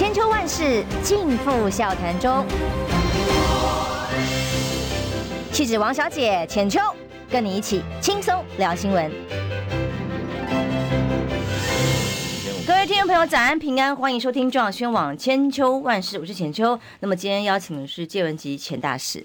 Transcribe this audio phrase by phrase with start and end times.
[0.00, 2.42] 千秋万世尽付笑谈中。
[5.52, 6.80] 气质王小姐浅秋，
[7.30, 9.12] 跟你一起轻松聊新闻。
[12.66, 16.80] 各位听众朋友，早安平安，欢迎收听中广宣网千秋万世，我是浅秋。
[17.00, 19.22] 那么今天邀请的是介文集前大使。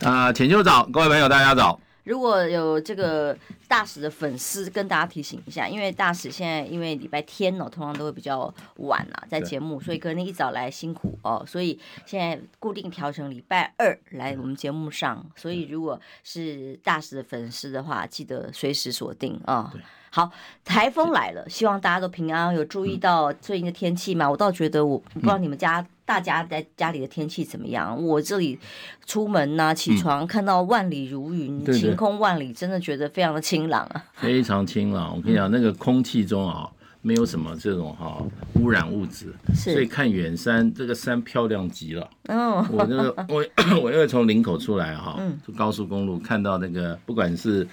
[0.00, 1.80] 啊，浅秋早，各位朋友大家早。
[2.10, 3.36] 如果有这个
[3.68, 19.72] 大使的粉丝，跟大家提醒一下，因为大使现在因为礼拜天哦，通常都会比较晚啊，在节目，所以可能一早来辛苦哦，所以现在固定调成礼拜二来我们节目上，所以如果是大使的粉丝的话，记得随时锁定啊。
[19.72, 19.78] 哦
[20.12, 20.28] 好，
[20.64, 22.52] 台风来了，希望大家都平安。
[22.52, 24.28] 有注意到最近的天气吗？
[24.28, 27.96] 我倒觉得我，我不知道你们家大家在家里的天气怎么样。
[28.04, 28.58] 我这里
[29.06, 34.04] 出门呐、啊，起床看到万里如云，嗯、晴空万里，真的觉得非常的清朗啊。
[34.14, 36.68] 非常清朗，我跟你讲，那个空气中啊，
[37.02, 38.18] 没有什么这种哈、啊、
[38.54, 42.10] 污染物质，所以看远山，这个山漂亮极了。
[42.24, 43.46] 嗯，我那个我
[43.80, 47.64] 我因为从林口出来哈、啊，就高速公路看到那个不管是。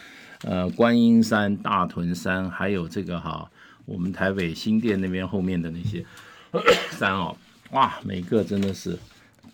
[0.44, 3.50] 呃，观音山、大屯山，还有这个哈，
[3.86, 6.06] 我们台北新店那边后面的那些
[6.98, 7.36] 山哦，
[7.72, 8.98] 哇，每个真的是。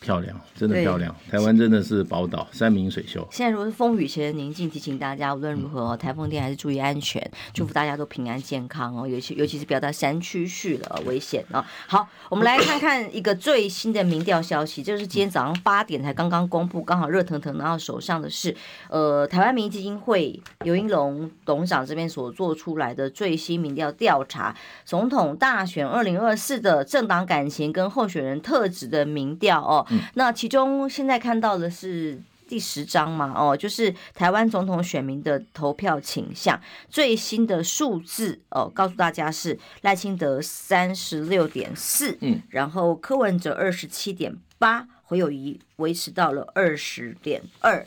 [0.04, 1.16] 漂亮，真的漂亮。
[1.32, 3.26] 台湾真的是宝岛，山明水秀。
[3.32, 9.08] 现在如果是风雨前的宁静，提醒大家无论如何，台风天还是注意安全，祝福大家都平安健康哦。
[9.08, 11.66] 尤其尤其是不要到山区去了，危险啊。
[11.88, 18.54] 好，我们来看看一个最新的民调消息， 就是今天早上八点才刚刚公布，刚好热腾腾拿到手上的是，
[18.90, 29.88] 呃，台湾民意基金会尤英龙董事长这边所做出来的最新民调调查，总统大选二零二四的政党感情跟候选人特质的民调哦。
[30.16, 33.33] 那其中现在看到的是第十章嘛？
[33.36, 47.83] 哦，就是台湾总统选民的投票倾向最新的数字哦，告诉大家是赖清德三十六点四，嗯，然后柯文哲二十七点八，侯友宜维持到了二十点二。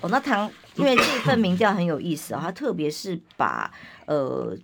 [0.00, 3.70] 哦，那唐，因为这份民调很有意思啊，它特别是把
[4.06, 4.56] 呃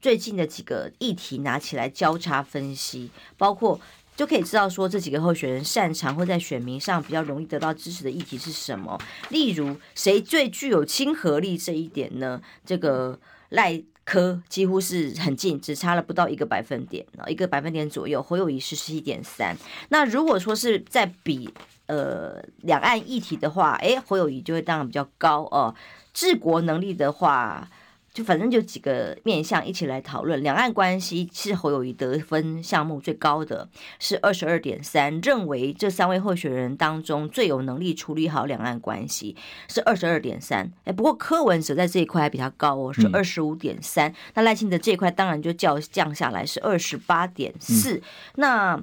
[0.00, 3.80] 最近的几个议题拿起来交叉分析，包括。
[4.14, 8.98] 就可以知道说这几个候选人擅长或在选民上比较容易得到支持的议题是什么。
[9.30, 12.40] 例如，谁最具有亲和力这一点呢？
[12.64, 13.18] 这个
[13.48, 18.22] 赖科几乎是很近，只差了不到一个百分点，一个百分点左右。
[18.22, 19.56] 侯友宜是十七点三。
[19.88, 21.52] 那如果说是在比
[21.86, 25.74] 呃两岸议题的话，诶，侯友宜就会当然比较高哦。
[26.12, 27.70] 治国能力的话。
[28.12, 33.68] 就反正就几个面向一起来讨论，两岸关系是侯友宜得分项目最高的，
[33.98, 39.34] 是二十二点三，认为这三位候选人当中最有能力处理好两岸关系
[39.68, 48.02] 是二十二点三，哎，不过柯文哲在这一块还比他高哦，是二十五点三，那赖清德这一块当然就较降下来是二十八点四，
[48.36, 48.82] 那。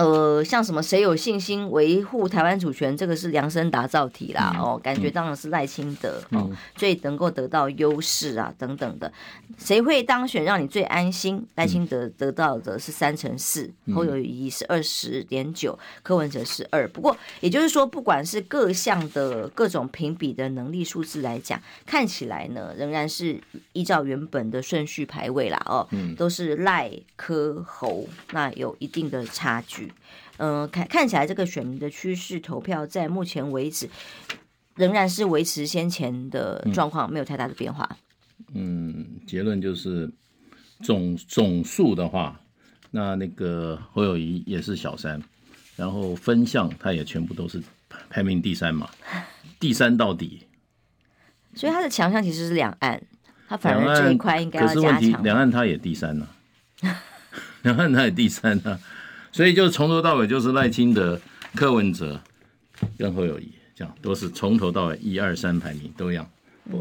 [0.00, 9.12] 呃，像什么谁有信心维护台湾主权，这个是量身打造题啦，嗯、哦，感觉当然是赖清德、嗯、哦，最能够得到优势啊，等等的。
[9.58, 11.46] 谁会当选让你最安心？
[11.56, 16.88] 赖清德得到的是三成四，侯友谊是二十点九，柯文哲是二。
[16.88, 23.38] 不过也就是说，不管是各项的各种评比的能力数字来讲，看起来呢，仍然是
[23.74, 25.86] 依照原本的顺序排位啦，哦，
[26.16, 29.89] 都是赖柯侯，那有一定的差距。
[30.38, 33.88] 嗯，看看起来这个选民的趋势，投票在目前为止
[34.76, 37.88] 仍然是维持先前的状况，没有太大的变化。
[38.54, 40.10] 嗯，结论就是
[40.82, 42.40] 总总数的话，
[42.90, 45.22] 那那个侯友谊也是小三，
[45.76, 47.62] 然后分项他也全部都是
[48.08, 48.88] 排名第三嘛，
[49.58, 50.42] 第三到底。
[51.54, 53.02] 所以他的强项其实是两岸，
[53.48, 54.82] 他反而这一块应该要加强。
[54.82, 56.26] 可是问题， 两岸他也第三呢、
[56.82, 57.02] 啊，
[57.62, 58.80] 两岸他也第三呢、啊。
[59.32, 61.20] 所以就从头到尾就是赖清德、
[61.54, 62.20] 柯文哲
[62.98, 66.28] 跟侯友谊这样，都是从头到尾一二三排名都一样，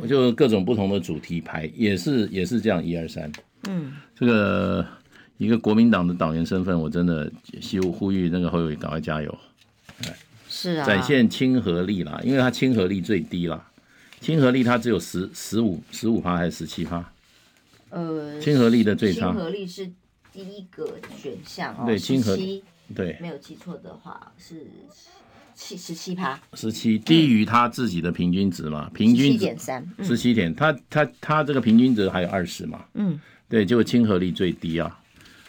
[0.08, 3.32] 就各种不同的主题排也是也是这样一二三。
[3.68, 4.86] 嗯，这个
[5.38, 7.32] 一个国民党的党员身份，我真的
[7.62, 9.38] 希望呼吁那个侯友宜赶快加油，
[10.48, 13.70] 是啊，展现亲和力啦，因为他亲和力最低啦，
[14.20, 17.12] 亲和力他只有十十五十五趴还是十七趴？
[17.90, 19.32] 呃，亲和力的最差。
[19.32, 19.92] 亲和力是。
[20.40, 22.64] 第一个选项哦，对，亲和七，
[22.96, 24.66] 对，没有记错的话是
[25.54, 28.90] 七十七趴，十七低于他自己的平均值嘛？
[28.94, 32.86] 平均七点三，十七点，他他他这个平均值还有二十嘛？
[32.94, 33.20] 嗯，
[33.50, 34.98] 对，就亲和力最低啊。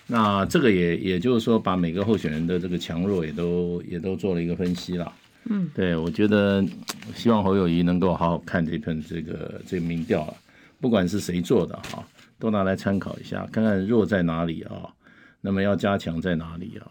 [0.08, 5.12] 那这个也也就是说，把每个候选人的这个强弱也都也都做了一个分析了。
[5.44, 6.66] 嗯，对，我觉得
[7.14, 10.34] 希望侯友谊能够好好看这份这个这个民调了，
[10.80, 12.04] 不管是谁做的哈。
[12.40, 14.90] 都拿来参考一下，看看弱在哪里啊？
[15.40, 16.90] 那么要加强在哪里啊？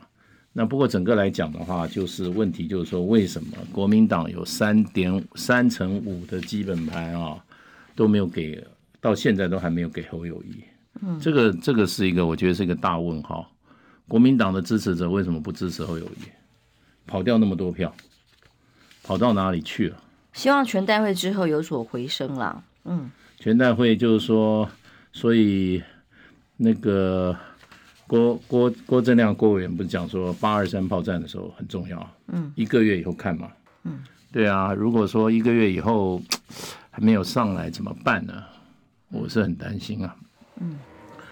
[0.54, 7.38] 那不过整个来讲的话，就是问题就是说，为什么国民党有三点三乘五的基本盘啊
[7.96, 8.66] 都没有给，
[9.02, 10.64] 到现在都还没有给侯友谊？
[11.02, 13.52] 嗯，这个这个是一个我觉得是一个大问号。
[14.08, 16.30] 国民党的支持者为什么不支持侯友谊？
[17.06, 17.94] 跑掉那么多票，
[19.04, 19.98] 跑到哪里去了？
[20.34, 22.64] 希望全代会之后有所回升啦。
[22.86, 23.10] 嗯，
[23.40, 24.68] 全代会就是说，
[25.12, 25.84] 所以
[26.58, 27.38] 那个。
[28.10, 33.52] 郭郭郭正亮郭委员不是讲说八二三炮战的时候很重要，嗯，一个月以后看嘛，
[33.84, 34.00] 嗯，
[34.32, 36.20] 对啊，如果说一个月以后
[36.90, 38.44] 还没有上来怎么办呢？
[39.10, 40.16] 我是很担心啊，
[40.60, 40.80] 嗯，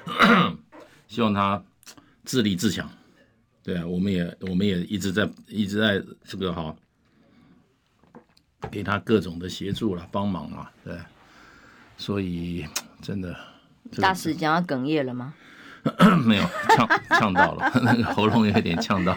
[1.10, 1.60] 希望他
[2.24, 2.88] 自立自强，
[3.64, 6.76] 对啊，我们也我们也一直在一直在这个哈，
[8.70, 10.96] 给他各种的协助了帮忙啊，对，
[11.98, 12.68] 所以
[13.02, 13.36] 真的，
[14.02, 15.34] 大使讲要哽咽了吗？
[16.26, 16.44] 没有
[16.76, 19.16] 呛呛到了， 那个喉咙有点呛到。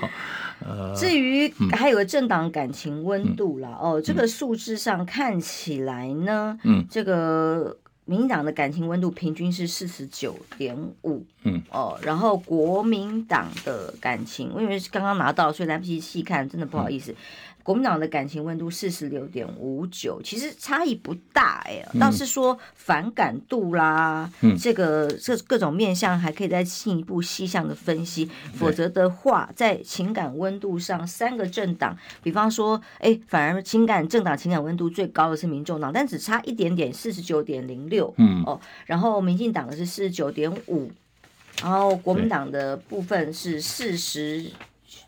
[0.64, 17.10] 呃，至于还有个政党感情温度啦，嗯、哦，这个数字上看起来呢，嗯，这个民进党的感情温度平均是四十九点五，嗯，哦，然后国民党的感情，因为刚刚拿到，所以来不及细看，真的不好意思。
[17.10, 17.16] 嗯
[17.62, 38.42] 国民党的感情温度四十六点五九，其实差异不大哎，倒是说反感度啦，嗯、这个这各种面向还可以再进一步细项的分析，嗯、否则的话，在情感温度上，三个政党，比方说，哎，反而情感政党情感温度最高的是民众党，但只差一点点，四十九点零六，嗯。
[38.46, 40.90] 哦，然后民进党的是四十九点五，
[41.62, 44.50] 然后国民党的部分是四十。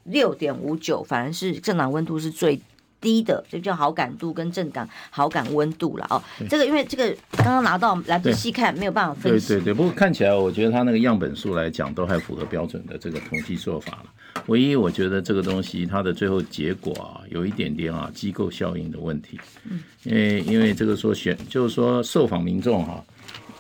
[0.05, 2.61] 六点五九，反而是政党温度是最
[3.01, 6.23] 低的，这叫好感度跟政党好感温度了哦。
[6.49, 9.49] 这个因为这个刚刚拿到来不及细看，没有办法分析。
[9.49, 14.05] 对对对，不过看起来我觉得他那个样本数来讲都还符合标准的这个统计做法了。
[14.47, 19.39] 唯一我觉得这个东西它的最后结果啊，有一点点啊机构效应的问题。
[19.69, 23.05] 嗯，因为因为这个说选就是说受访民众哈、啊，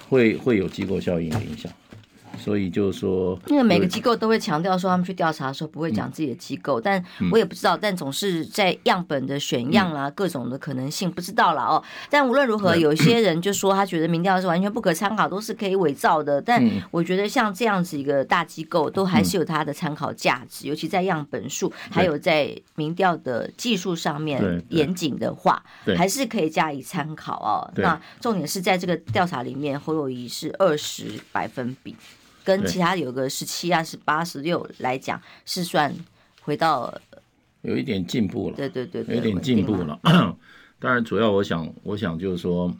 [0.08, 1.70] 会会有机构效应的影响。
[2.38, 11.82] 所以就是说，因为每个机构都会强调说，他们去调查的时候不会讲自己的机构，嗯、但我也不知道，但总是在样本的选样啦，嗯、各种的可能性不知道了哦。
[12.10, 16.40] 但无论如何，有些人就说他觉得民调是完全不可参考，都是可以伪造的。
[16.40, 25.62] 但我觉得像这样子一个大机构，都还是有它的参考价值，尤其在样本数还有在民调的技术上面严谨的话，
[25.96, 27.70] 还是可以加以参考哦。
[27.76, 31.94] 那重点是在这个调查里面，侯友谊是二十百分比。
[32.44, 35.94] 跟其他有个十七啊、十八、十六来讲，是算
[36.40, 36.92] 回到
[37.62, 38.56] 有一点进步了。
[38.56, 39.98] 对对对，有点进步了。
[40.80, 42.74] 当然，主要我想，我想就是说，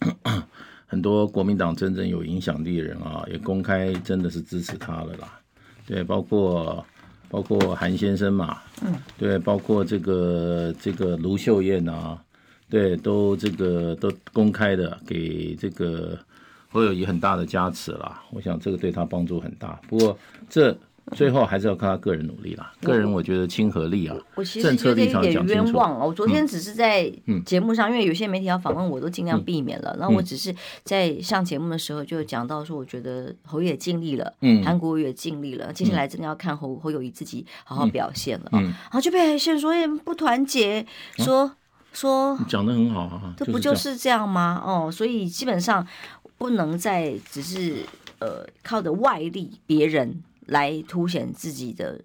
[0.86, 5.40] 很多国民党真正有影响力的人啊，也公开真的是支持他了啦。
[5.86, 6.84] 对，包括
[7.30, 12.22] 包括韩先生嘛，嗯，对，包括这个这个卢秀燕啊，
[12.68, 16.18] 对，都这个都公开的给这个。
[16.70, 19.78] 会有一很大的加持啦，我想这个对他帮助很大。
[19.88, 20.16] 不过
[20.48, 20.76] 这
[21.12, 22.72] 最后还是要看他个人努力啦。
[22.82, 26.06] 个人我觉得亲和力啊，我其实觉得有点冤枉哦。
[26.06, 27.12] 我昨天只是在
[27.44, 29.96] 节目上，因为有些媒体要访问我，都尽量避免了。
[29.98, 35.72] 然后我只是在上节目的时候就讲到说，我觉得侯也尽力了，嗯，韩国也尽力了。
[35.72, 38.60] 接下来真的要看侯侯友谊自己好好表现了啊。
[38.60, 39.72] 然后就被海线说
[40.04, 40.86] 不团结，
[41.16, 41.50] 说
[41.92, 44.62] 说讲的很好啊，这不就是这样吗？
[44.64, 45.84] 哦，所以基本上。
[46.40, 47.84] 不能再只是
[48.18, 52.00] 呃靠着外力别人来凸显自己的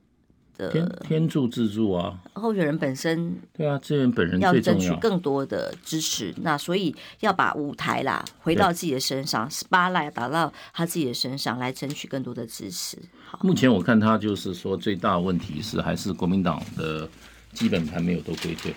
[0.58, 12.98] 的天天助自助啊，候选人本身对啊，这人本人要争取更多的支持，那所以要把舞台啦回到自己的身上，spotlight 打到他自己的身上来争取更多的支持。
[13.26, 17.10] 好，目前我看他就是说最大的问题是还是国民党的
[17.54, 18.76] 基本盘没有都归队，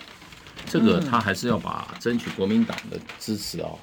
[0.65, 3.77] 这个他还是要把争取国民党的支持哦。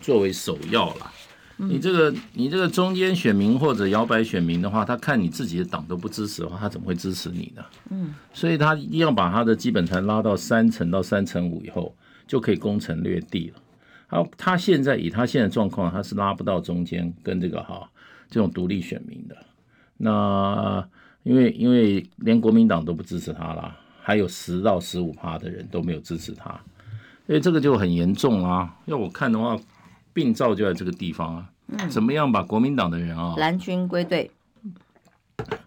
[0.00, 1.12] 作为首要啦，
[1.56, 7.64] 你这个你这个中间选民或者摇摆选民的话，他看你自己的党都不支持的话，他怎么会支持你呢？
[7.90, 11.92] 嗯，所以他一定要把他的基本盘拉到三成到三成五以后，
[12.28, 13.60] 就可以攻城略地了。
[14.08, 17.90] 他，他现在以他现在状况，他是拉不到中间跟这个哈
[18.30, 19.36] 这种独立选民的。
[19.96, 20.88] 那
[21.24, 26.60] 因为因为连国民党都不支持他啦，还有十到十五趴的人都没有支持他，
[27.26, 28.76] 所以这个就很严重啊。
[28.86, 29.58] 要我看的话。
[30.18, 31.44] 病灶就在这个地方啊！
[31.68, 34.28] 嗯怎么样把国民党的人啊蓝军归队？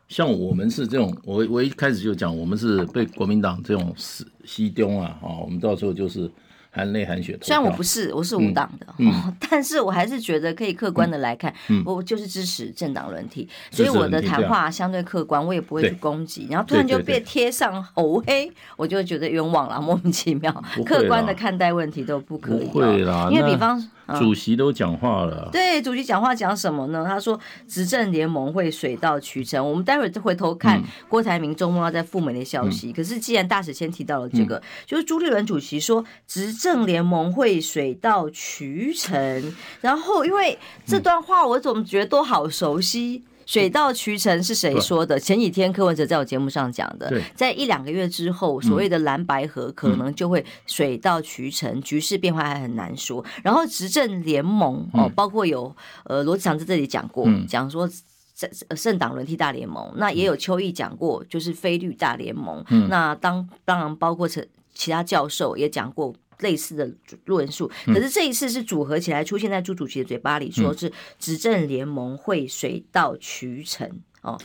[0.09, 5.15] 像我们是这种，我我一开始就讲，我们是被国民党这种死西丢啊！
[5.21, 6.29] 啊，我们到时候就是
[6.69, 7.37] 含泪含血。
[7.41, 16.47] 虽然我不是，我是无党的，嗯哦， 但是我还是觉得可以客观的来看，嗯、我就是支持政党轮替，所以我的谈话相对客观，我也不会去攻击。
[16.49, 20.51] 然后突然就被贴上红黑，我就觉得冤枉了，莫名其妙。
[20.85, 23.79] 客观的看待问题都不可以，不会啦，因为比方。
[24.19, 27.05] 主席都讲话了，对，主席讲话讲什么呢？
[27.07, 29.67] 他说执政联盟会水到渠成。
[29.67, 32.89] 我们待会儿回头看郭台铭周末要在赴美的消息。
[32.89, 43.23] 嗯、可是既然大使先提到了这个，嗯、就是朱立伦主席说执政联盟会水到渠成，然后因为这段话我总觉得都好熟悉。
[43.45, 45.19] 水到渠成是谁说的？
[45.19, 53.23] 前几天柯文哲在我节目上讲的，在一两个月之后，所谓的蓝白河可能就会水到渠成，局势变化还很难说。
[53.43, 57.89] 然后执政联盟哦，包括有呃罗志祥在这里讲过，讲说
[58.35, 62.63] 政政党轮替大联盟，那也有邱毅讲过，就是非律大联盟。
[62.89, 64.43] 那当当然包括其
[64.73, 66.13] 其他教授也讲过。
[66.41, 66.91] 类似的
[67.25, 73.89] 论述，可是这一次是组合起来出现在朱主席的嘴巴里，说是执政联盟会水到渠成
[74.21, 74.37] 哦。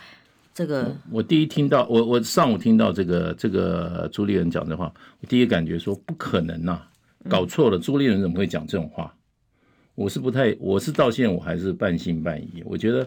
[0.55, 6.88] 这个我，我第一听到，我我上午听到这个这个朱立伦讲的话，我第一感觉说不可能呐、啊，
[7.29, 9.15] 搞错了，朱立伦怎么会讲这种话？
[9.95, 12.62] 我是不太，我是到现在我还是半信半疑。
[12.65, 13.07] 我觉得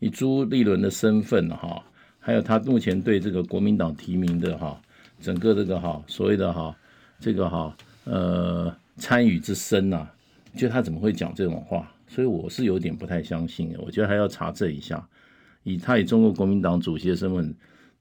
[0.00, 1.82] 以朱立伦的身份哈，
[2.18, 4.78] 还有他目前对这个国民党提名的哈，
[5.20, 6.76] 整个这个哈所谓的哈
[7.20, 7.74] 这个哈。
[8.04, 10.12] 呃，参与之深呐、啊，
[10.56, 11.88] 就他怎么会讲这种话？
[12.08, 13.78] 所以我是有点不太相信的。
[13.80, 15.02] 我觉得还要查证一下，
[15.62, 17.54] 以他以中国国民党主席的身份，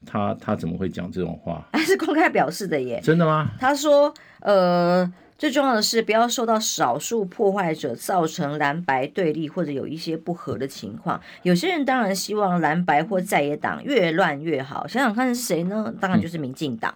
[0.06, 1.66] 他他怎么会讲这种话？
[1.74, 3.00] 还是公开表示的耶？
[3.02, 3.52] 真的吗？
[3.58, 11.22] 他说，呃，最重要的是不要受到少数破坏者造成蓝白对立或者有一些不和的情况。
[11.44, 14.86] 有些人当然希望蓝白或在野党越乱越好。
[14.88, 15.94] 想想看是谁呢？
[16.02, 16.94] 当然就是民进党。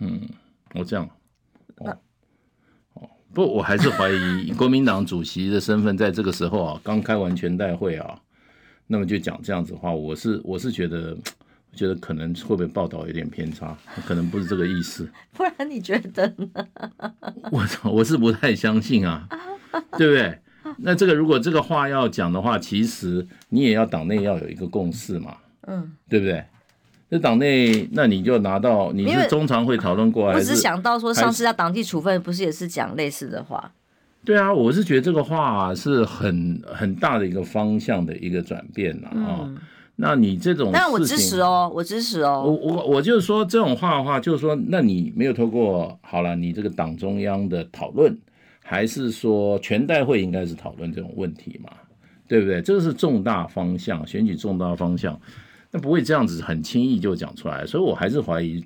[0.00, 0.20] 嗯，
[0.74, 1.08] 我这样。
[3.36, 8.18] 不，我还是怀疑国民党主席的身份，在这个时候啊，刚开完全代会啊，
[8.86, 11.14] 那么就讲这样子的话，我是我是觉得，
[11.70, 13.76] 我觉得可能会不会报道有点偏差，
[14.06, 15.06] 可能不是这个意思。
[15.36, 16.66] 不然你觉得呢？
[17.52, 19.28] 我我是不太相信啊，
[19.98, 20.38] 对不对？
[20.78, 26.42] 那这个如果这个话要讲的话，其实你也要党内要有一个共识嘛，嗯，对不对？
[27.08, 30.36] 在党内，那你就拿到你是中常会讨论过来。
[30.36, 33.72] 我只想到说，上次要党纪处分，不是也是讲类似的话？
[34.24, 39.38] 对啊，我是觉得这个话是很很大的一个方向的一个转变了啊。
[39.42, 39.56] 嗯、
[39.94, 42.42] 那你这种，但我支持哦，我支持哦。
[42.44, 48.18] 我我我就是说这种话的话，就是说，那你没有透过好了，你这个党中央的讨论，
[48.64, 51.70] 还是说全代会应该是讨论这种问题嘛？
[52.26, 52.60] 对不对？
[52.60, 55.16] 这个是重大方向，选举重大方向。
[55.76, 58.64] 那不会这样子很轻易就讲出来，所以我还是怀疑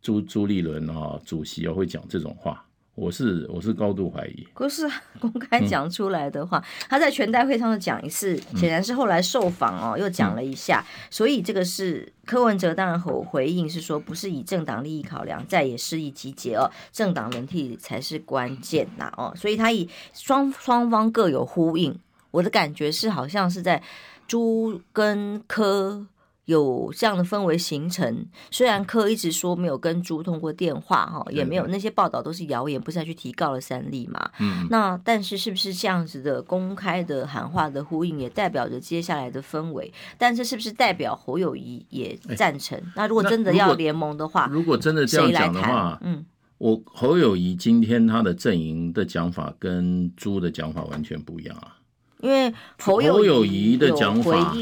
[0.00, 2.64] 朱朱立伦啊主席啊会讲这种话，
[2.94, 4.48] 我是我是高度怀疑。
[4.54, 4.88] 可是
[5.20, 21.94] 公开讲出来的话，嗯、他在全代会上讲一次，显然是后来受访哦又讲了一下，嗯、所以这个是柯文哲当然回回应是说不是以政党利益考量，在野势力集结哦，政党轮替才是关键呐哦，所以他以双双方各有呼应，
[22.30, 23.82] 我的感觉是好像是在
[24.26, 26.06] 朱跟柯。
[26.48, 34.30] 有这样的氛围形成，虽然柯一直说没有跟朱通过电话哈，也没有那些报道都是谣言，不是要去提告了三例嘛？
[34.40, 39.92] 嗯，那但是是不是这样子的公开的喊话的呼应，也代表着接下来的氛围？
[40.16, 42.78] 但是是不是代表侯友谊也赞成？
[42.78, 46.24] 欸、那如果真的要联盟的话，如果真的这样讲的话，嗯，
[46.56, 51.76] 我侯友谊今天他的阵营的讲法跟朱的讲法完全不一样啊。
[52.20, 54.52] 因为侯友谊的讲法，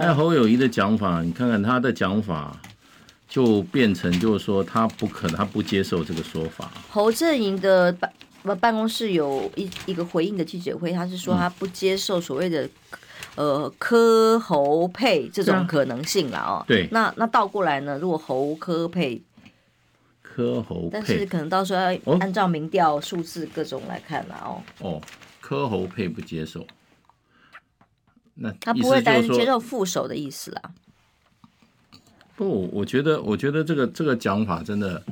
[0.00, 2.56] 哎，侯友谊的讲法，你看看他的讲法，
[3.28, 6.70] 就变成就是说他不可能，他不接受这个说法。
[6.88, 7.92] 侯阵营的
[8.44, 12.64] 办办公室有一一个回应的记者会，他是说他不接受所谓的、
[13.34, 16.64] 嗯、呃科侯配这种可能性了哦。
[16.68, 17.98] 对，那那倒过来呢？
[17.98, 19.20] 如果侯科配，
[20.22, 24.62] 科侯配，但是可能到时候要按照民调数字各种来看了哦。
[24.78, 25.00] 哦，
[25.40, 26.64] 科侯配不接受。
[28.42, 30.62] 那他不会单接受副手的意思啦。
[32.36, 35.02] 不，我觉得，我觉得这个这个讲法真的，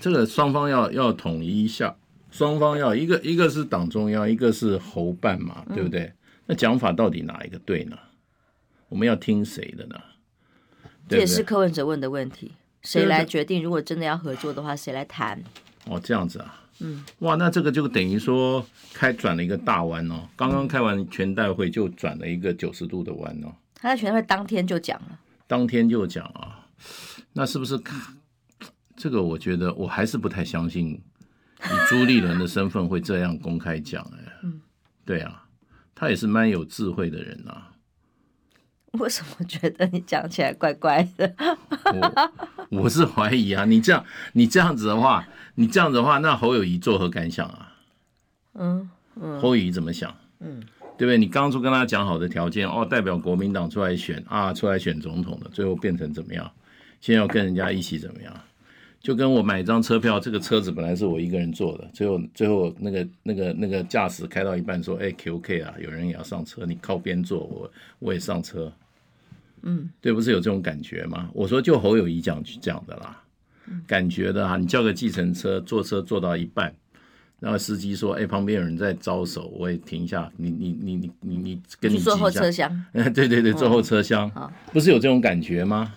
[0.00, 1.94] 这个双方要要统一一下，
[2.32, 6.02] 双方要一个一个是党中央，一个是侯办嘛，对不对？
[6.02, 6.16] 嗯、
[6.46, 7.96] 那讲法到底哪一个对呢？
[8.88, 9.96] 我们要听谁的呢？
[11.08, 12.52] 这也是柯文哲问的问题，
[12.82, 13.62] 谁来决定？
[13.62, 15.40] 如果真的要合作的话，谁来谈？
[15.86, 16.63] 哦，这样子啊。
[16.80, 20.28] 嗯，哇，那这个就等于说开转了一个大弯哦。
[20.36, 23.54] 刚刚开完全代会就转了一个九十度的弯哦。
[23.74, 26.66] 他在全代会当天就讲了，当天就讲啊。
[27.32, 27.80] 那是不是？
[28.96, 34.60] 这个我觉得我还是不太相信以朱立伦的身份会这样公开讲，哎，嗯，
[35.04, 35.44] 对啊，
[35.96, 37.72] 他也是蛮有智慧的人啊。
[38.98, 41.34] 为什么觉得你讲起来怪怪的？
[42.70, 47.72] 我我是怀疑啊，你这样你这样子的话，你这样子的话，那侯友谊作何感想啊？
[48.54, 48.88] 嗯
[49.20, 50.14] 嗯，侯友谊怎么想？
[50.40, 50.60] 嗯，
[50.96, 51.18] 对不对？
[51.18, 56.50] 你当初跟他讲好的条件哦，代表国民党出来选啊，出来选总统的，最后变成怎么样？
[57.00, 58.32] 现在要跟人家一起怎么样？
[59.00, 68.72] 就跟我买一张车票，这个车子本来是我一个人坐的，最后最后那个那个那个驾驶开到一半说：“哎，QK 啊，有人也要上车，你靠边坐，我我也上车。”
[69.66, 71.28] 嗯，对，不是有这种感觉吗？
[71.32, 73.22] 我说就侯友谊讲讲的啦，
[73.86, 76.74] 感觉的啊，你叫个计程车，坐车坐到一半，
[77.40, 80.30] 然后司机说：“哎，旁边有人在招手，我也停一下。
[80.36, 85.94] 你”你你你你跟你坐后车厢， 对对对，坐后车厢，哦、不是有这种感觉吗？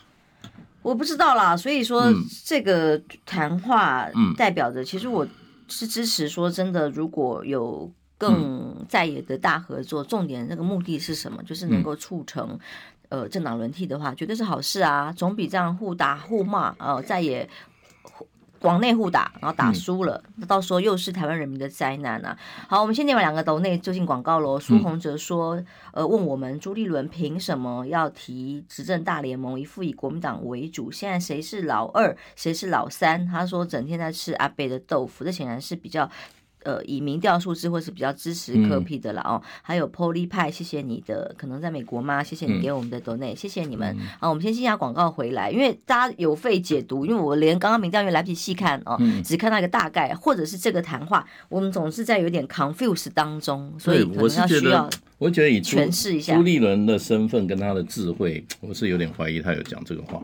[0.81, 4.07] 我不知道啦，所以说、嗯、这个谈话
[4.37, 5.27] 代表着，其实我
[5.67, 11.43] 是支持说真的，如果有更在野的大合作，重点那个目的是什么？
[11.43, 12.57] 就是能够促成。
[13.09, 17.49] 呃，政党轮替的话，绝对是好事啊，总比这样互打互骂，呃，再也
[18.61, 22.37] 往内互打，然后打输了，那、嗯、到时候又是台湾人民的灾难啊！
[22.67, 24.59] 好，我们先念完两个斗内就进广告喽。
[24.59, 33.25] 苏宏哲说，嗯、呃，问我们朱立伦凭什么要提执政大联盟，一副以国民党为主，现在谁是老二，谁是老三？
[33.27, 36.09] 他说整天在吃阿北的豆腐，这显然是比较。
[36.63, 42.21] 呃，以民调数字或是比较支持柯 P 的了哦，嗯、还有 Poly 派，谢谢你的，可能在美国吗？
[42.21, 43.95] 谢谢你给我们的 donate，、嗯、谢谢你们。
[44.19, 60.21] 啊，我们先进下广告回来，因为大家有费解读，因为我连刚刚民调员来不及细看哦，嗯、只看到一个大概，或者是这个谈话，我们总是在有点 confuse 当中，所以可能要需要我觉得以诠释一下朱立伦的身份跟他的智慧，我是有点怀疑他有讲这个话。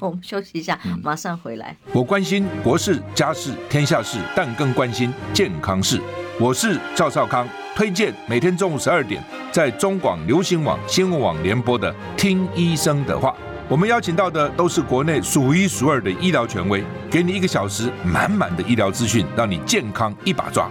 [0.00, 1.76] 我们休息一下，马上回来。
[1.92, 6.00] 我关心国事、家事、天下事，但更关心健康事。
[6.40, 13.30] 我是赵少康，推荐每天中午十二点在中广流行网、新闻网联播的《听医生的话》。
[13.68, 20.70] 我们邀请到的都是国内数一数二的医疗权威，给你一个小时满满的医疗资讯，让你健康一把抓。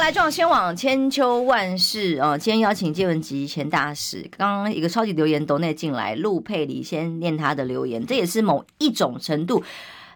[0.00, 2.36] 来撞先往千秋万世啊！
[2.36, 9.62] 今天邀请建文吉前大使，刚刚一个超级留言都内进来，陆佩里先念他的留言，这也是某一种程度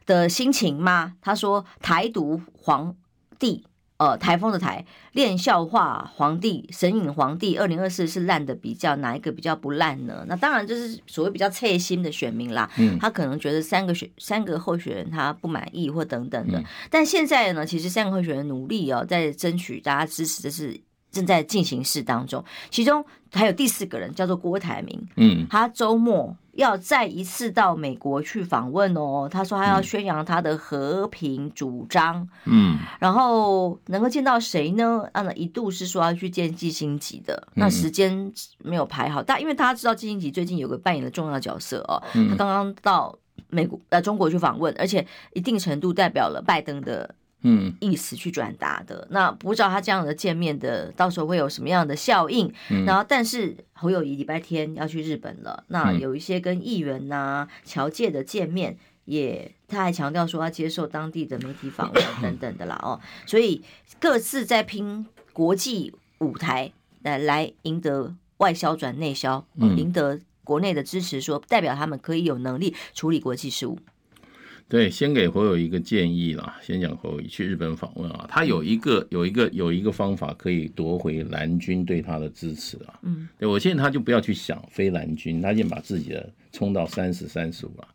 [0.06, 1.12] 的心情吗？
[1.20, 2.96] 他说台独皇
[3.38, 3.66] 帝。
[3.96, 10.24] 呃，台风的台练笑话皇帝神隐皇帝，二零二四是烂的比较，哪一个比较不烂呢？
[10.26, 20.80] 那当然就是所谓比较切心的选民啦，嗯，他可能觉得三个选三个候选人他不满意或等等的，嗯、但现在呢，其实三个候选人努力哦，在争取大家支持的是。
[21.14, 29.28] 正在进行式当中，其中还有第四个人叫做郭台铭，嗯，他周末要再一次到美国去访问哦。
[29.30, 35.08] 他说他要宣扬他的和平主张，嗯，然后能够见到谁呢？
[35.12, 43.16] 啊，一度是说要去见季辛吉的，那时间没有排好，但因为大家知道季辛吉最近有个扮演的重要角色哦，他刚刚到
[43.48, 47.14] 美国呃中国去访问，而且一定程度代表了拜登的。
[47.46, 52.50] 嗯，意思去转达的，那不知道他这样的见面的，到时候会有什么样的效应？
[52.70, 63.62] 嗯、然后，但是侯友谊礼拜天要去日本了，那有一些跟议员呐、啊、侨界的见面，也他还强调说要接受当地的媒体访问 等等的啦哦，所以
[64.00, 73.78] 各自在拼国际舞台来来赢得外销转内销，赢得国内的支持说，说代表他们可以有能力处理国际事务。
[74.66, 76.58] 对，先给侯友一个建议啦。
[76.62, 82.98] 先讲侯友去日本访问啊，他有一个有一个有一个方法可以夺回蓝军对他的支持啊。
[83.02, 87.86] 嗯，对我现在他就不要去想非蓝军，他先把自己的冲到三十三十五啊，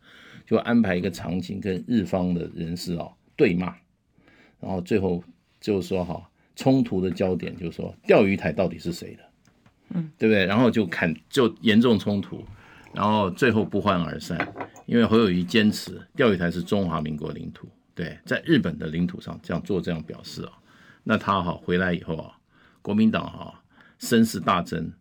[0.45, 3.75] 就安排一个场景跟日方的人士啊对骂，
[4.61, 5.23] 然后最后
[5.59, 9.23] 就是说哈，冲突的焦点就是说钓鱼台到底是谁的，
[9.95, 10.45] 嗯，对不对？
[10.45, 12.45] 然后就砍就严重冲突。
[12.93, 14.53] 然后最后不欢而散，
[14.85, 20.51] 因为侯友谊坚持钓鱼台是中华民国领土，对，在日本的领土上这样做这样表示啊，
[21.03, 22.33] 那他哈回来以后啊，
[22.81, 23.61] 国民党哈
[23.99, 24.91] 声势大增，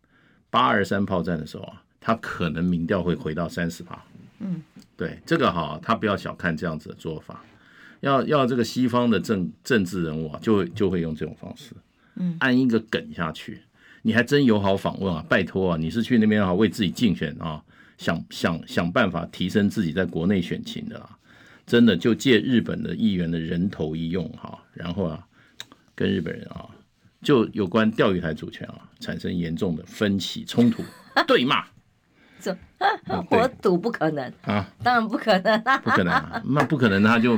[0.50, 4.04] 八二三炮战的时候啊，他可能民调会回到三十八，
[4.40, 4.62] 嗯，
[4.96, 7.42] 对，这个哈他不要小看这样子的做法，
[8.00, 11.72] 要要这个西方的政政治人物啊，就会就会用这种方式，
[12.16, 13.62] 嗯，按一个梗下去。
[14.02, 15.24] 你还真友好访问啊！
[15.28, 17.62] 拜托啊，你是去那边啊为自己竞选啊，
[17.98, 21.10] 想想想办法提升自己在国内选情的啊！
[21.66, 25.22] 真的就借日本的议员的人头一用哈，然后啊，
[25.94, 26.64] 跟日本人啊，
[27.20, 30.82] 就有关钓鱼台主权啊产生严重的分歧冲突
[31.28, 31.66] 对骂。
[32.40, 32.56] 这
[33.30, 37.36] 我赌不可能啊，当然不可能，不可能啊，那不可能，他就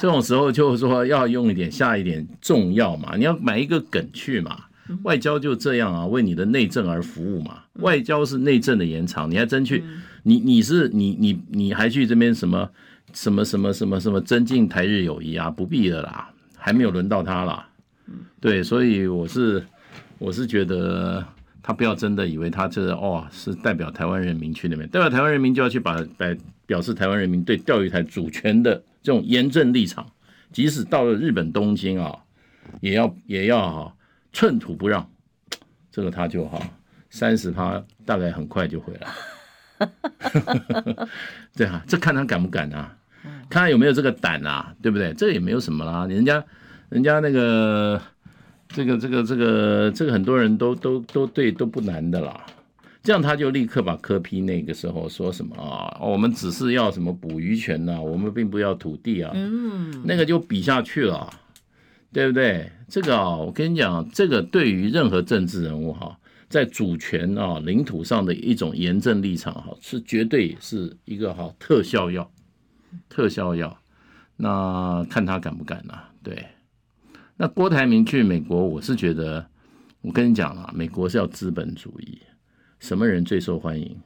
[0.00, 4.64] 这种时候就是说要用一点下一点重要嘛，你要买一个梗去嘛。
[5.04, 7.60] 外交就这样啊，为你的内政而服务嘛。
[7.74, 9.82] 外交是内政的延长，你还真去，
[10.24, 12.68] 你你是你你你还去这边什么
[13.12, 15.50] 什么什么什么什么增进台日友谊啊？
[15.50, 17.68] 不必的啦，还没有轮到他啦。
[18.40, 19.64] 对，所以我是
[20.18, 21.24] 我是觉得
[21.62, 30.04] 他不要真的以为他这哦是代表台湾人民去那边，代表台湾人民就要去把表表示台湾人民对钓鱼台主权的这种严正立场，
[30.52, 32.18] 即使到了日本东京啊，
[32.80, 33.94] 也要也要哈。
[34.32, 35.08] 寸土不让，
[35.90, 36.62] 这个他就好，
[37.10, 39.08] 三十趴大概很快就回来。
[41.56, 42.96] 对啊，这看他敢不敢啊？
[43.50, 44.74] 看他有没有这个胆啊？
[44.80, 45.12] 对不对？
[45.14, 46.42] 这也没有什么啦，人家，
[46.88, 48.00] 人家那个，
[48.68, 52.46] 这个，这个，这个，这个很多人都都都对都不难的啦。
[53.02, 55.98] 这样他就立刻把科批那个时候说什么啊？
[56.00, 58.00] 我们只是要什么捕鱼权呐、啊？
[58.00, 59.32] 我们并不要土地啊。
[59.34, 61.28] 嗯，那个就比下去了。
[62.12, 62.70] 对不对？
[62.88, 72.30] 这个啊，我跟你讲，这个对于任何政治人物哈，在主权啊、领土上的一种严正立场哈，是绝对是一个哈特效药，
[73.08, 73.78] 特效药。
[74.36, 75.94] 那看他敢不敢呐？
[76.22, 76.44] 对。
[77.38, 79.46] 那郭台铭去美国，我是觉得，
[80.02, 82.18] 我跟你讲啊，美国是要资本主义，
[82.78, 83.96] 什么人最受欢迎？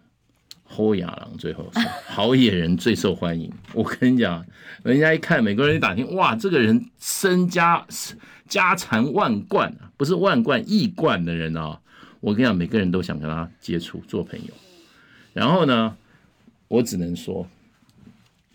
[0.69, 3.51] 侯亚郎最后是好野人最受欢迎。
[3.73, 4.45] 我跟你讲，
[4.83, 7.87] 人家一看美国人一打听，哇，这个人身家
[8.47, 11.81] 家产万贯，不是万贯亿贯的人啊！
[12.21, 14.53] 我跟你讲，每个人都想跟他接触做朋友。
[15.33, 15.97] 然后呢，
[16.69, 17.47] 我只能说，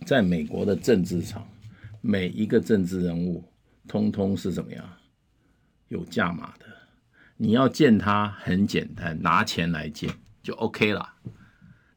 [0.05, 1.47] 在美国的政治场，
[2.01, 3.43] 每一个政治人物
[3.87, 4.83] 通通是怎么样？
[5.87, 6.65] 有价码的。
[7.37, 10.09] 你要见他很简单，拿钱来见
[10.43, 11.13] 就 OK 了。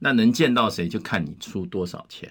[0.05, 2.31] 那能见到谁，就看你出多少钱，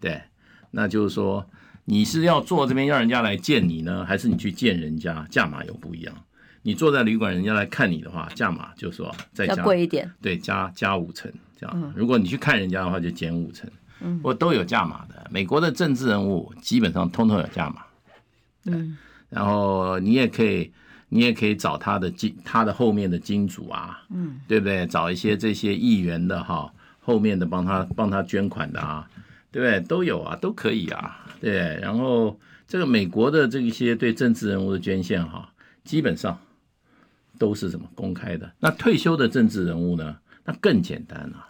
[0.00, 0.22] 对，
[0.70, 1.46] 那就是说
[1.84, 6.14] 你是要坐这边要人家来见你呢，还是你去见人家，价码又不一样。
[6.62, 11.92] 你坐在旅馆，人家来看你的话，价码就是说再加贵一点，对，加加五成这样。
[11.94, 15.26] 如果你去看人家的话，就减五成，嗯，我都有价码的。
[15.30, 17.82] 美国的政治人物基本上通通有价码，
[18.64, 18.96] 嗯，
[19.28, 20.72] 然后你也可以，
[21.10, 24.86] 你也可以找他的金，他的后面的金主啊，嗯，对不对？
[24.86, 26.72] 找一些这些议员的哈。
[27.04, 29.06] 后面的帮他帮他捐款的啊，
[29.52, 29.80] 对不对？
[29.80, 31.78] 都有啊，都可以啊，对。
[31.82, 35.50] 然后这个美国的这一些对政治人物的捐献哈，
[35.84, 36.38] 基本上
[37.38, 38.50] 都是什么公开的。
[38.58, 40.16] 那退休的政治人物呢？
[40.46, 41.46] 那更简单了，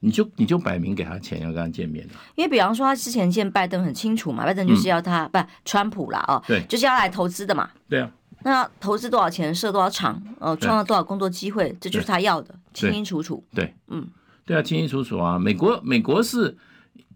[0.00, 2.12] 你就你就摆明给他钱要跟他见面了。
[2.34, 7.70] 因为比方说他之前见拜登很清楚嘛，拜登就是要他、嗯、不川普啦哦，对，就是要来投资的嘛。
[7.88, 8.10] 对啊。
[8.42, 13.42] 那投资多少钱，设多少厂，呃，创造多少工作机会，这就是他要的，清清楚楚。
[13.52, 14.06] 对，嗯。
[14.48, 15.38] 对啊，清清楚楚啊！
[15.38, 16.56] 美国美国是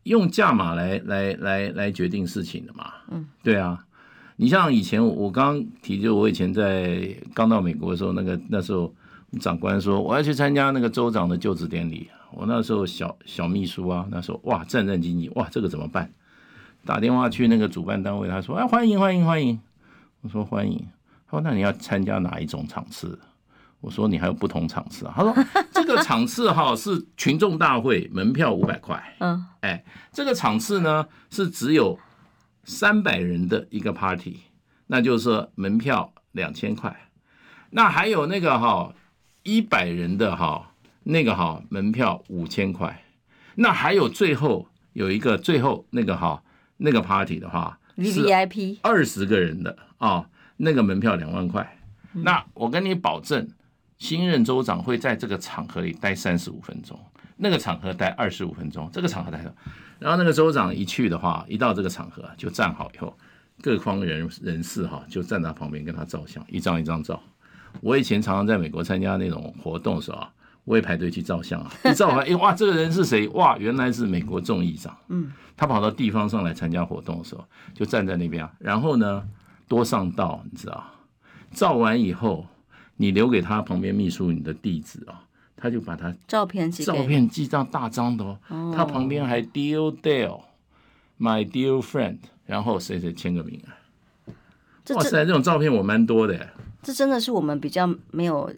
[0.03, 2.93] 用价码来来来来决定事情的嘛。
[3.11, 3.87] 嗯，对啊。
[4.37, 8.95] 你像以前我刚提，就我以前在刚到美国的时候，那个那时候
[9.41, 16.13] 长官说我要去参加那个州长的就职典礼，我那时候小小秘书啊，那时候哇战战兢兢，哇这个怎么办？
[16.85, 19.59] 打电话去那个主办单位，他说哎欢迎欢迎欢迎，
[20.21, 20.87] 我说欢迎，
[21.31, 23.19] 他说那你要参加哪一种场次？
[23.83, 25.13] 我说你还有不同场次啊？
[25.17, 25.35] 他说
[25.73, 29.17] 这个场次哈是群众大会，门票五百块。
[29.19, 31.99] 嗯，哎，这个场次呢是只有
[32.63, 34.39] 三百人的一个 party，
[34.87, 36.97] 那就是说门票两千块。
[37.71, 38.95] 那还有那个哈
[39.43, 40.71] 一百人的哈
[41.03, 43.03] 那个哈门票五千块。
[43.57, 46.41] 那还有最后有一个最后那个哈
[46.77, 51.79] 那个 party 的话，VIP 二十个人的啊，那个门票两万块。
[52.13, 53.51] 那我跟你保证。
[54.03, 56.99] 新任州长会在这个场合里待三十五分钟，
[57.37, 59.39] 那个场合待二十五分钟，这个场合待，
[60.01, 63.17] 然后那个州长一去的话，一到这个场合就站好以后，
[63.63, 67.23] 各方人人士哈就站在旁边跟他照相，一张一张照。
[67.81, 70.29] 我以前常常在美国参加那种活动的时候啊，
[70.65, 73.29] 我也排队去照相啊，一照完，哎哇，这个人是谁？
[73.29, 74.99] 哇，原来是美国众议长。
[75.11, 79.23] 嗯，他跑到地方上来参加活动的时候，就站在那边啊，然后呢，
[79.69, 80.85] 多上道，你知道，
[81.53, 82.49] 照完以后。
[83.03, 85.25] 你留给他旁边秘书你的地址啊，
[85.57, 93.75] 他就把他照片寄照片寄张大张的哦，他旁边还 Dear Dale，My dear friend，然后谁谁签个名啊？
[94.95, 96.49] 哇塞，这种照片我蛮多的。
[96.81, 98.49] 这真的是我们比较没有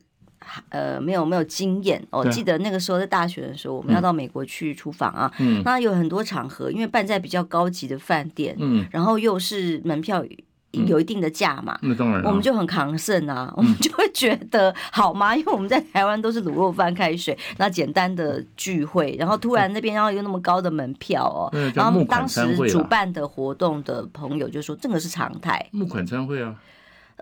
[0.68, 2.07] 呃没有没有经验。
[2.11, 10.22] 我、哦、记得那个时候在大学的时候，我们要到美国去出访啊，嗯，那有很多场合，因为办在比较高级的饭店，嗯，然后又是门票。
[10.87, 15.37] 有一定的价嘛，那当然，我们就很抗盛啊，我们就会觉得好吗？
[15.37, 26.54] 因为我们在台湾都是卤肉饭、开水，那简单的聚会，然后突然那边要有那么高的门票哦，然后当时主办的活动的朋友就说这个是常态，募款餐会啊，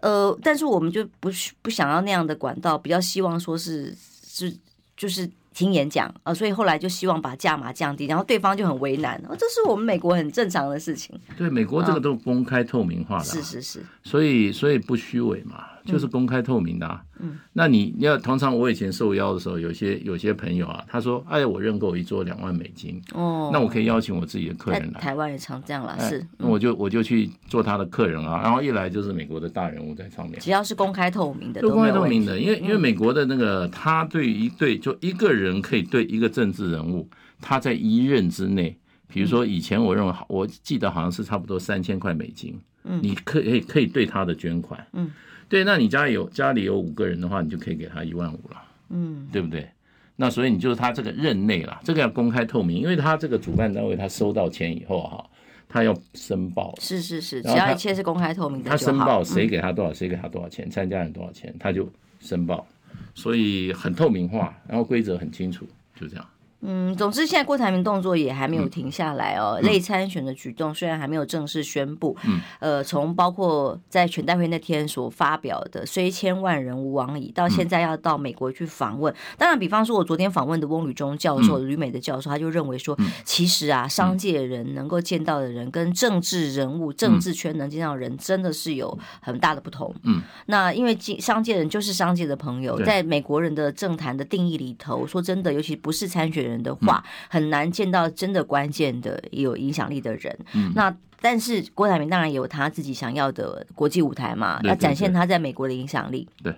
[0.00, 4.54] 呃，但是我们就不不想要那样的管道，比较希望说是是
[4.96, 5.28] 就是。
[5.54, 11.18] 听演讲啊，所以后来就希望把价码降低，然后对方就很为难，这是我们美国很正常的事情。
[11.36, 15.64] 对，美国这个都公开透明化的，是是是，所以所以不虚伪嘛。
[15.84, 25.00] 就是公开透明的啊，嗯，那你要通常我以前受邀的时候，有些有些朋友啊，他说，哎，我认购一桌两万美金，哦，那我可以邀请我自己的客人来。
[25.00, 37.08] 台湾也常这样啦，是，那我就我就去做他的客人啊，然后一来就是美国的大人物在上面，只要是公开透明的，都公开透明的，因为因为美国的那个他对一对就一个人可以对一个政治人物，
[37.40, 38.76] 他在一任之内，
[39.08, 45.10] 比如说以前我认为我记得好像是差不多三千块美金，嗯，你可以可以对他的捐款，嗯。
[45.52, 49.68] 对，那你家里有家里有五个人的话，你就可以给他一万五了，嗯，对不对？
[50.16, 55.22] 那所以你就是他这个任内了，这个要公开透明，因为他这个主办单位他收到钱以后哈，
[55.68, 61.86] 他要申报，是是是，只要一切是公开透明的，他申报谁给他多少，谁给他多少钱，参加人多少钱，他就
[62.18, 62.66] 申报，
[63.14, 66.26] 所以很透明化，然后规则很清楚，就这样。
[66.62, 69.59] 嗯，总之现在郭台铭动作也还没有停下来哦。
[69.61, 79.12] 嗯、类参选的举动虽然还没有正式宣布，嗯，呃，从包括在全代会那天所发表的“虽千万人吾往矣”，到现在要到美国去访问。
[79.12, 89.92] 嗯、当然，比方说我昨天访问的翁宇中教授，嗯、美的教授，他就认为说，嗯、其实啊，商界人能够见到的人，跟政治人物、政治圈能见到的人，真的是有很大的不同。
[90.05, 96.51] 嗯，那因为商界人就是商界的朋友，在美国人的政坛的定义里头，说真的，尤其不是参选人。
[96.52, 100.38] 人的话很难见到真的关键的有影响力的人。
[100.54, 106.28] 嗯，那但是郭台铭当然也有他自己想要的国际舞台嘛，要展现他在美国的影响力。
[106.42, 106.54] 对，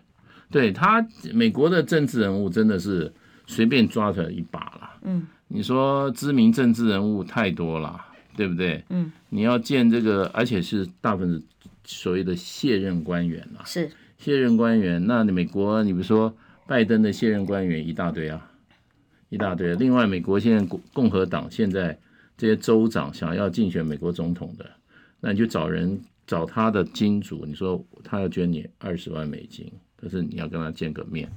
[0.50, 3.12] 对他美国的政治人物真的是
[3.46, 4.90] 随便抓着一把了。
[5.02, 8.00] 嗯，你说知名政治人物太多了，
[8.36, 8.82] 对不对？
[8.88, 11.42] 嗯，你要见这个，而且是大部分
[11.84, 15.06] 所谓的卸任官员啊，是卸任官员。
[15.06, 16.34] 那你美国，你比如说
[16.66, 18.50] 拜登的卸任官员一大堆啊。
[19.34, 19.74] 一大堆。
[19.74, 21.98] 另外，美国现在共共和党现在
[22.36, 24.64] 这些州长想要竞选美国总统的，
[25.18, 31.28] 那你就找人找他的金主，你说他要捐你二十万美金，可是你要跟他见个面，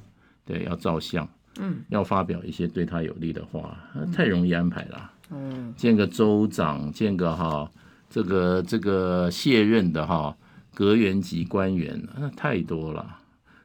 [0.46, 1.28] 对，要照相，
[1.60, 3.76] 嗯，要发表一些对他有利的话，
[4.14, 7.70] 太容易安排了，嗯，见个州长，见个哈
[8.10, 10.38] 这个这个卸任的哈
[10.76, 13.18] 阁员级官员，那太多了。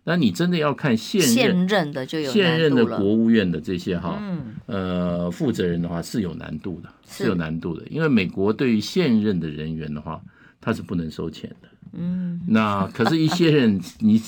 [0.04, 10.20] 那你真的要看现任现任的就有现任的国务院的这些哈，嗯、呃，负责人的话是有难度的，是，是有难度的，因为美国对于现任的人员的话，
[10.60, 14.20] 他是不能收钱的，嗯，那可是一些人你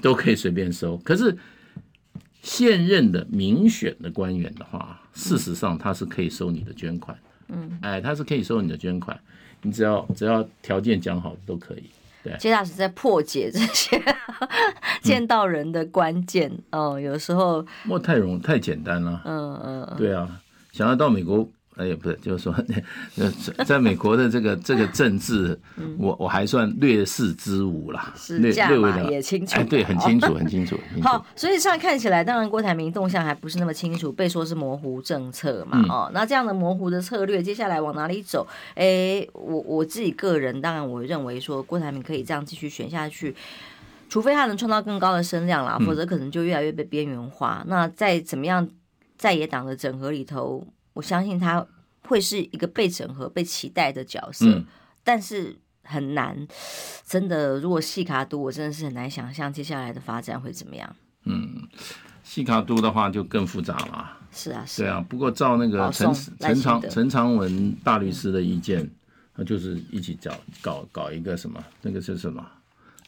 [0.00, 1.36] 都可以随便收， 可是
[2.42, 9.18] 现任的民选的官员的话，事实上他是可以收你的捐款，嗯，哎，他是可以收你的捐款，
[9.60, 11.84] 你只要只要条件讲好都可以。
[12.38, 14.02] 接下来是在破解这些
[15.02, 20.40] 见到人的关键哦、有时候莫太容太简单了，嗯嗯，对啊，
[20.72, 21.48] 想要到美国。
[21.76, 22.54] 哎，不是，就是说，
[23.14, 25.58] 在在美国的这个这个政治，
[25.98, 30.74] 我我还算略识之无啦，是价码也清楚，哎，对，很清楚，很清楚。
[31.04, 38.46] 好，所以现在看起来，当然郭台铭动向还不是那么清楚，被说是模糊政策嘛，哦，那这样的模糊的策略，接下来往哪里走？
[38.74, 43.36] 哎，我我自己个人，当然我认为说郭台铭可以这样继续选下去，
[44.08, 47.62] 除非他能创造更高的声量啦，否则可能就越来越被边缘化。
[47.66, 48.66] 那在怎么样
[49.18, 50.66] 在野党的整合里头？
[50.96, 51.64] 我相信他
[52.04, 54.64] 会是一个被整合、被期待的角色，嗯、
[55.04, 56.48] 但是很难。
[57.04, 60.96] 真的，如果细卡都，我真的是很难想象接下来的发展会怎么样。
[61.24, 61.68] 嗯，
[62.24, 64.16] 细卡都的话就更复杂了。
[64.32, 64.86] 是啊，是啊。
[64.86, 68.90] 对啊，不过照那个陈陈长陈长文大律师的意见，
[69.34, 70.32] 他就是一起找
[70.62, 72.42] 搞搞一个什么，那个是什么？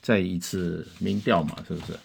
[0.03, 1.99] 再一次民调嘛，是不是？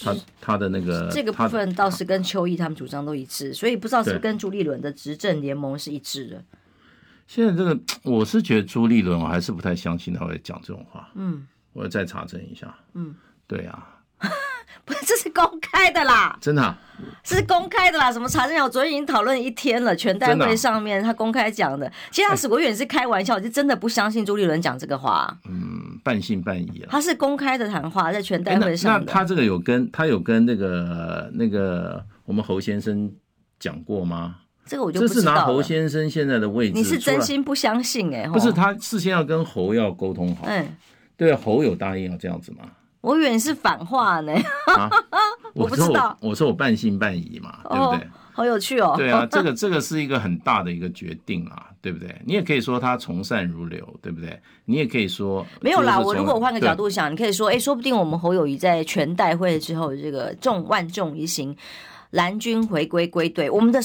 [0.00, 6.44] 他他的那个这个部分倒是跟邱毅他们主张都一致，所以不知道是不是跟朱立伦的执政联盟是一致的。
[7.26, 11.10] 现在这个我是觉得朱立伦我还是不太相信他会讲这种话。
[11.14, 12.74] 嗯，我要再查证一下。
[12.92, 13.14] 嗯，
[13.46, 14.00] 对啊，
[14.84, 16.78] 不是，这是公开的啦，真的、啊，
[17.24, 18.12] 是公开的啦。
[18.12, 18.56] 什么查证？
[18.62, 21.90] 我昨天已经讨论一天了，全代会上面他公开讲的。
[22.10, 25.36] 其实他史国远是开玩笑，就真的不相信朱立伦讲这个话。
[25.48, 25.82] 嗯。
[26.04, 26.88] 半信半疑了。
[26.90, 28.98] 他是公开的谈话，在全代会上、欸。
[29.06, 33.10] 那他这个有跟他有跟那个那个我们侯先生
[33.58, 34.36] 讲过吗？
[34.66, 35.14] 这个我就不知道。
[35.14, 38.28] 这是拿侯先生现在的位置，你是真心不相信哎、欸？
[38.28, 40.44] 不是，他事先要跟侯要沟通好。
[40.46, 40.76] 嗯，
[41.16, 42.64] 对，侯有答应要这样子吗？
[43.04, 44.32] 我以为是反话呢。
[44.76, 44.90] 啊、
[45.54, 48.04] 我不知道我，我说我半信半疑嘛，对不对？
[48.06, 48.94] 哦好有趣哦！
[48.96, 52.20] 对啊，这个这个是一个很大的一个决定啊， 对不对？
[52.24, 54.42] 你也可以说他从善如流，对不对？
[54.64, 56.00] 你也可以说没有啦。
[56.00, 61.56] 我如果换个角度想，你可以说，哎，说不定我们侯友谊在全代会之后，这个众万众一心，
[62.10, 63.78] 蓝军回归归队，我们的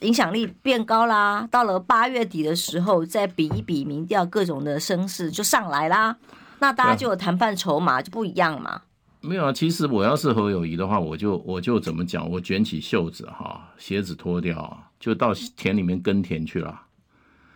[0.00, 1.46] 影响力变高啦。
[1.48, 6.16] 到了八月底的时候，再比一比民调，各种的声势就上来啦。
[6.62, 8.82] 那大家就有谈判筹码，就不一样嘛。
[9.20, 16.82] 没有啊，其实我要是何友谊的话，我就我就怎么讲，我卷起袖子哈，鞋子脱掉，就到田里面耕田去了。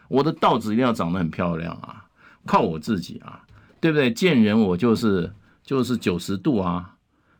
[0.09, 2.05] 我的稻子一定要长得很漂亮啊，
[2.45, 3.45] 靠我自己啊，
[3.81, 4.13] 对不对？
[4.13, 6.97] 见人我就是就是九十度啊，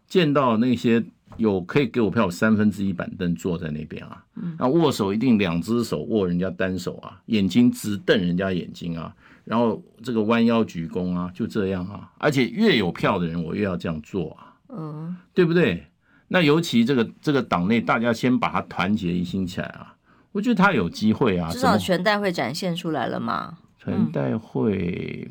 [0.07, 1.05] 见到那些
[1.37, 4.25] 有可以给我票三分之一板凳坐在那边啊，
[4.57, 9.13] 那握手一定两只手握人家单手啊，眼睛直瞪人家眼睛啊。
[9.47, 15.87] 然后这个弯腰鞠躬啊，就这样啊，而且越有票的人，我越要这样做啊，嗯，对不对？
[16.27, 19.95] 那尤其这个这个党内，大家先把它团结一心起来啊，
[20.33, 21.49] 我觉得他有机会啊。
[21.53, 23.59] 至少全代会展现出来了嘛？
[23.79, 25.31] 全代会，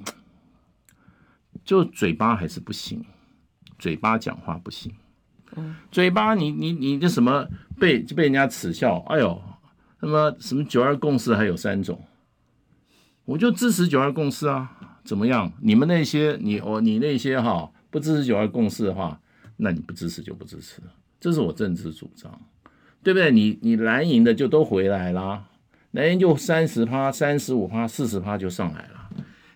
[1.65, 3.03] 就嘴巴还是不行，
[3.77, 4.93] 嘴巴讲话不行，
[5.57, 7.45] 嗯，嘴巴你你你这什么
[7.77, 9.41] 被就被人家耻笑，哎呦，
[9.99, 12.01] 什么什么九二共识还有三种。
[13.25, 14.71] 我就支持九二共识啊，
[15.03, 15.51] 怎么样？
[15.61, 19.19] 你们那些你我你那些哈不支持九二共识的话，
[19.57, 20.81] 那你不支持就不支持，
[21.19, 22.31] 这是我政治主张，
[23.01, 23.31] 对不对？
[23.31, 25.45] 你你蓝营的就都回来啦，
[25.91, 29.09] 蓝营就三十趴、三十五趴、四十趴就上来了。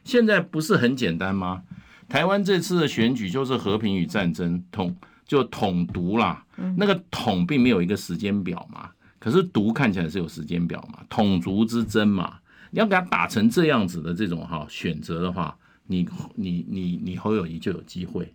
[0.04, 1.62] 现在不是很简单吗？
[2.08, 4.96] 台湾这次的选举就是和平与战争统
[5.28, 6.44] 就统独啦，
[6.78, 12.40] 那个统并没有一个时间表嘛，可是独看起来是有时间表嘛，统族之争嘛。
[12.72, 18.34] 你要给他打成这样子的这种哈选择的话，你你你你侯友谊就有机会，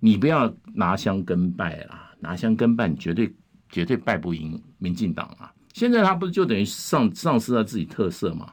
[0.00, 3.34] 你不要拿香跟拜啦，拿香跟拜你绝对
[3.70, 5.52] 绝对败不赢民进党啊！
[5.72, 8.52] 现在他不是就等于丧丧失了自己特色吗？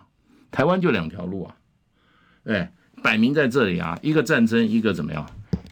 [0.51, 1.55] 台湾就两条路啊，
[2.43, 5.27] 哎，摆明在这里啊，一个战争，一个怎么样，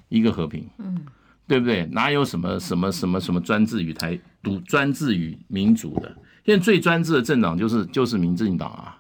[0.10, 1.06] 一个和平，嗯，
[1.48, 1.86] 对不对？
[1.88, 6.16] 哪有什么什么什么什么专制与台独专制与民主的？
[6.44, 8.98] 现在最专制的政党就是就是民进党啊！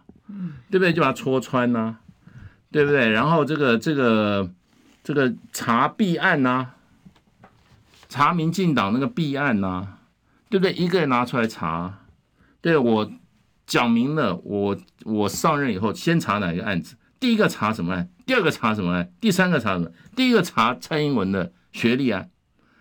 [0.70, 0.94] 对不对？
[0.94, 2.00] 就把它戳穿呐、啊，
[2.72, 3.10] 对不对？
[3.10, 4.50] 然后这个这个
[5.04, 6.76] 这个查弊案呐、啊，
[8.08, 10.00] 查民进党那个弊案呐、啊，
[10.50, 10.74] 对不对？
[10.74, 12.00] 一个人拿出来查，
[12.62, 13.12] 对我
[13.66, 16.96] 讲明了，我我上任以后先查哪个案子？
[17.20, 18.10] 第一个查什么案？
[18.26, 19.12] 第二个查什么案？
[19.20, 19.92] 第三个查什么？
[20.16, 22.30] 第一个查蔡英文的学历案，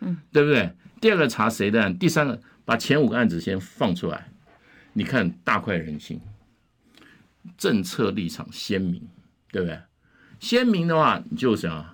[0.00, 0.72] 嗯，对不对？
[1.00, 1.98] 第二个查谁的案？
[1.98, 4.28] 第三个把前五个案子先放出来，
[4.94, 6.20] 你看大快人心。
[7.56, 9.02] 政策立场鲜明，
[9.50, 9.78] 对不对？
[10.38, 11.84] 鲜明的话，你就想，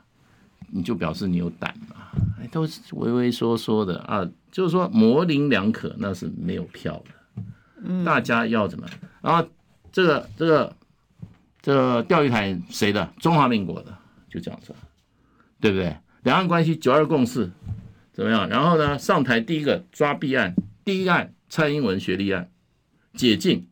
[0.69, 1.97] 你就表示你有胆嘛。
[2.41, 7.43] 哎，都是畏畏缩缩的啊，就是说模棱两可，那是没有票的。
[7.83, 8.87] 嗯，大家要怎么？
[9.21, 9.49] 然后
[9.91, 10.77] 这个这个
[11.61, 13.13] 这个钓鱼台谁的？
[13.19, 13.97] 中华民国的，
[14.31, 14.75] 就这样子，
[15.61, 15.97] 对不对？
[16.23, 17.51] 两岸关系九二共识
[18.13, 18.49] 怎么样？
[18.49, 20.55] 然后呢，上台第一个抓弊案，
[20.85, 22.51] 第一案蔡英文学历案
[23.15, 23.69] 解禁。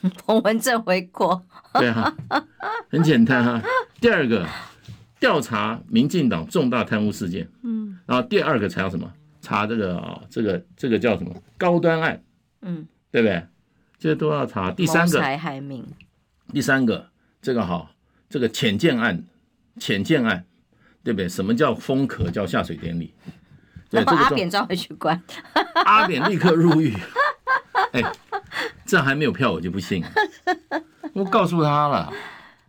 [0.26, 2.14] 彭文正回国， 对啊，
[2.90, 3.62] 很简单哈、啊。
[4.00, 4.46] 第二个
[5.20, 9.12] 调查民进党重大贪污事件，嗯，然后第二个查什么？
[9.40, 12.22] 查这个啊，这个这个叫什么高端案，
[12.60, 13.44] 嗯，对不对？
[13.98, 14.70] 这些都要查。
[14.70, 15.20] 第三个，
[16.52, 17.08] 第三个
[17.40, 17.90] 这个好，
[18.28, 19.24] 这个潜舰案，
[19.78, 20.44] 潜舰案，
[21.02, 21.28] 对不对？
[21.28, 22.30] 什么叫封壳？
[22.30, 23.12] 叫下水典礼。
[23.90, 25.20] 然后 阿扁抓回去关，
[25.84, 26.96] 阿扁立刻入狱。
[27.92, 28.02] 哎。
[28.84, 30.04] 这还没有票，我就不信。
[31.14, 32.12] 我告诉他了，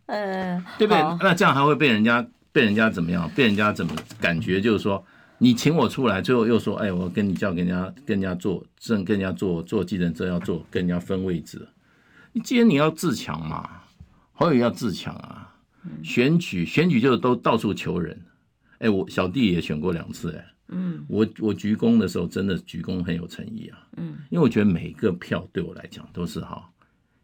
[0.07, 1.01] 呃，对不对？
[1.21, 3.29] 那这样还会被人家被人家怎么样？
[3.35, 4.59] 被人家怎么感觉？
[4.59, 5.03] 就是说，
[5.37, 11.67] 你请我出来，最后又说，哎，我跟你叫，跟人家跟人家坐，正跟人家做做计程车要做，跟人家分位置。
[12.31, 13.69] 你既然你要自强嘛，
[14.33, 15.49] 侯友要自强啊。
[16.01, 18.19] 选举选举就是都到处求人。
[18.79, 20.45] 哎，我小弟也选过两次，哎。
[20.73, 23.87] 嗯，我我鞠躬的时候，真的鞠躬很有诚意啊。
[23.97, 26.69] 嗯，因为我觉得每个票对我来讲都是哈，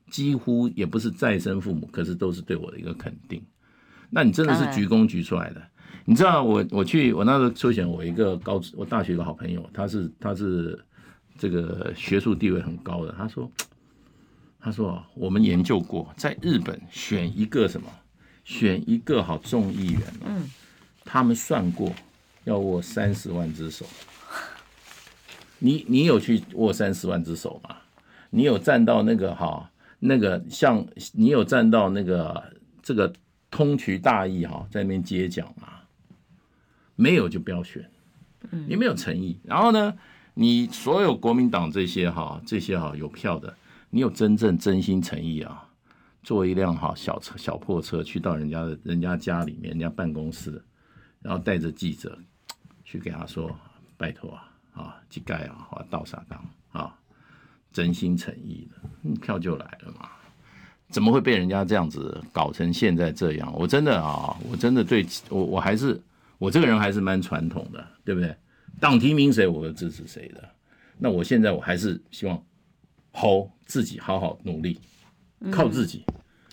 [0.10, 3.42] 几乎也不是再生父母，可是都是对我的一个肯定。
[4.10, 5.62] 那你真的是鞠躬鞠出来的。
[6.06, 10.80] 你知道我我去我那时候抽选我一个高我大学一个好朋友，他是他是
[11.38, 13.14] 这个学术地位很高的。
[13.18, 13.52] 他说
[14.60, 17.88] 他说我们研究过，在日本选一个什么
[18.44, 20.50] 选一个好众议员，嗯，
[21.06, 21.94] 他们算过
[22.44, 23.86] 要握三十万只手。
[25.60, 27.76] 你你有去握三十万只手吗？
[28.30, 29.70] 你有站到那个哈
[30.00, 33.12] 那个像你有站到那个这个
[33.52, 35.68] 通衢大义哈在那边接讲吗？
[36.96, 37.90] 没有就不要选，
[38.68, 39.40] 你没有诚意。
[39.44, 39.94] 然后呢，
[40.34, 43.54] 你所有国民党这些哈这些哈有票的，
[43.90, 45.68] 你有真正真心诚意啊，
[46.24, 50.62] 坐一辆哈小车小破车去到人家的人家家里面人家办公室，
[51.22, 52.18] 然后带着记者
[52.84, 53.56] 去给他说
[53.98, 54.46] 拜托啊。
[54.72, 56.42] 啊，乞丐啊，或倒沙缸
[56.72, 56.96] 啊，
[57.74, 60.08] 真心诚意的，票就来了嘛？
[60.90, 63.54] 怎么会被人家这样子搞成现在这样？
[63.54, 66.02] 我真的啊，我真的对我我还是
[66.38, 68.34] 我这个人还是蛮传统的，对不对？
[68.80, 70.48] 党提名谁，我就支持谁的。
[70.98, 72.42] 那我现在我还是希望
[73.12, 74.80] 吼自己好好努力，
[75.52, 76.06] 靠自己。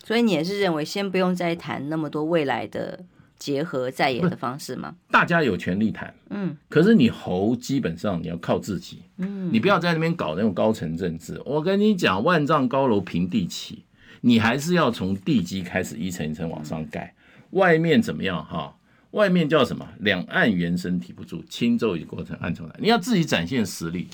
[0.02, 3.04] 所以你也是认为，先不用再谈那么多未来的。
[3.38, 4.96] 结合在野的方式吗？
[5.10, 11.40] 大家有权利谈，嗯，可是你侯基本上你要靠自己，嗯，你不要在那边搞那种高层政治。
[11.44, 13.84] 我跟你讲，万丈高楼平地起，
[14.20, 17.14] 你还是要从地基开始一层一层往上盖。
[17.50, 18.76] 外面怎么样哈？
[19.12, 19.88] 外面叫什么？
[20.00, 22.76] 两岸猿声啼不住，轻舟已过万重山。
[22.80, 24.08] 你要自己展现实力，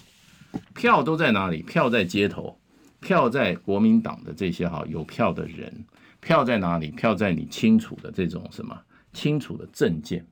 [0.75, 1.62] 票都在哪里？
[1.62, 2.57] 票在街头，
[3.01, 5.85] 票在国民党的这些哈有票的人，
[6.20, 6.89] 票在哪里？
[6.89, 8.79] 票在你清楚的这种什么？
[9.12, 10.26] 清楚的政见，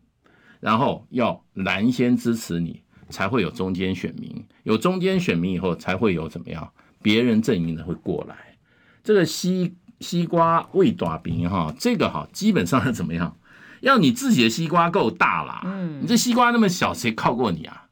[0.60, 6.72] 然后要蓝先支持你，才会有中间选民，有中间选民以后，才会有怎么样？
[7.02, 8.56] 别人阵营的会过来。
[9.02, 13.36] 这个西西瓜未大饼哈，这个哈基本上是怎么样？
[13.80, 17.86] 要你自己的西瓜够大啦，嗯，你这西瓜那么小，谁靠过你啊？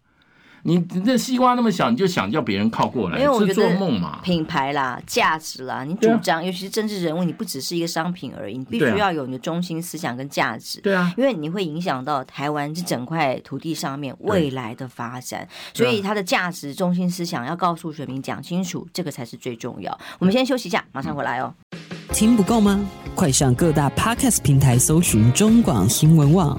[0.63, 4.21] 你你这西瓜那么小，你就想叫别人靠过来，是做梦嘛？
[4.23, 10.81] 品牌啦，价值啦，你主张，尤其是政治人物，你不只是一个商品而已，你必须要有你的中心思想跟价值。
[10.81, 19.99] 对啊，因为你会影响到台湾这整块土地上面未来的发展，所以它的价值、中心思想要告诉选民讲清楚，这个才是最重要。
[20.19, 21.55] 我们先休息一下，马上回来哦。
[22.13, 22.81] 听不够吗？
[23.15, 26.59] 快上各大 Podcast 平台搜寻中广新闻网。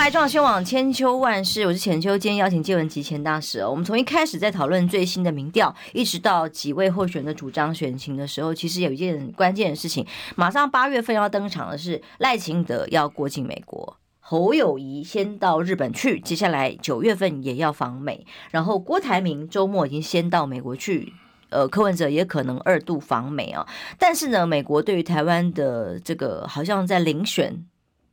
[0.00, 2.16] 来，中广新闻网千秋万世，我是浅秋。
[2.16, 3.68] 今天邀请介文汲前大使哦。
[3.68, 21.12] 我们从一开始在讨论最新的民调，一直到几位候选人的主张选情的时候，其实有一件关键的事情，马上八月份要登场的是赖清德要过境美国，侯友宜先到日本去，接下来九月份也要访美，然后郭台铭周末已经先到美国去，
[21.50, 23.68] 呃，柯文哲也可能二度访美啊。
[23.98, 27.66] 但是呢，美国对于台湾的这个好像在遴选。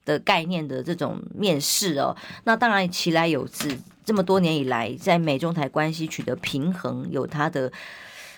[0.07, 7.69] 的概念的这种面试哦，那当然其来有自，这么多年以来，在美中台关系取得平衡有它的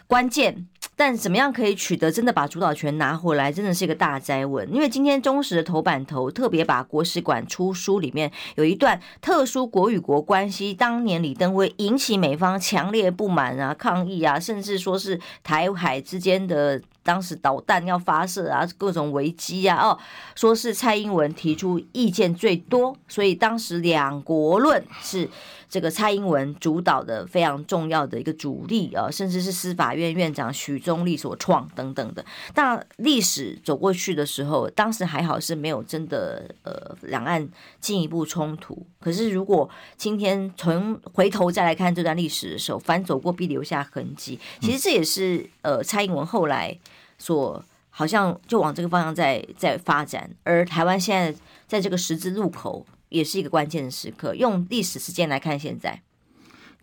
[0.07, 0.67] 关键，
[0.99, 4.69] 但怎么样可以取得真的把主导权拿回来，真的是一个大灾问。
[4.69, 16.81] 因为今天中时的头版头特别把国史馆出书里面有一段特殊国与国关系，当年李登辉引起美方强烈不满啊、抗议啊，甚至说是台海之间的。
[17.01, 19.97] 当时导弹要发射啊，各种危机啊，哦，
[20.35, 25.27] 说是蔡英文提出意见最多，所以当时两国论是
[25.69, 32.25] 这个蔡英文主导的非常重要的一个主力啊，甚至是司法院院长许宗力所创等等的。
[32.53, 37.47] 但历史走过去的时候，当时还好是没有真的呃两岸
[37.79, 38.85] 进一步冲突。
[38.99, 44.39] 可是如果今天从回头再来看这段历史的时候，凡走过必留下痕迹。
[44.59, 46.77] 其实这也是呃蔡英文后来。
[47.21, 54.33] 所好像就往这个方向在在发展，而台湾现在在这个十字路口也是一个关键的时刻。
[54.33, 56.01] 用历史时间来看，现在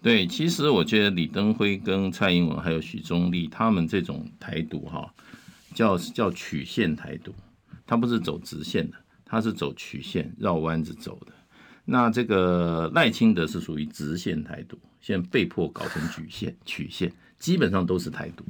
[0.03, 5.13] 对，其实我觉得李登辉跟蔡英文还有许宗力他们这种台独哈，
[5.75, 7.35] 叫叫曲线台独，
[7.87, 11.33] 他不是走直线的，他是走曲线绕弯子走的。
[11.85, 18.45] 那这个赖清德是属于直线台独，现在被迫搞成曲线 曲线，基本上都是台独。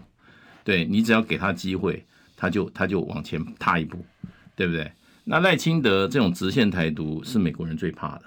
[0.64, 2.05] 对，你只要给他机会，
[2.37, 4.05] 他就他就往前踏一步，
[4.57, 4.91] 对不对？
[5.29, 8.22] 那赖清德这种直线台独是美国人最怕的，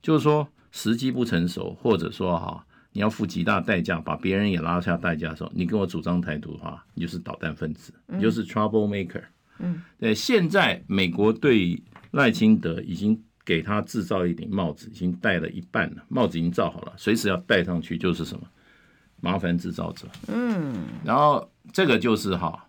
[0.00, 9.22] 就是说时机不成熟，或者说哈，你要付极大代价把别人也拉下代价的时候，你跟我主张台独的话，你就是导弹分子，你就是 trouble maker。
[9.58, 11.78] 嗯，对，现在美国对
[12.12, 18.46] 赖清德已经给他制造一顶帽子，已经戴了一半了，帽子已经造好了，随时要戴上去就是什么？
[19.20, 20.08] 麻烦制造者。
[20.28, 20.74] 嗯，
[21.04, 22.66] 然后这个就是哈。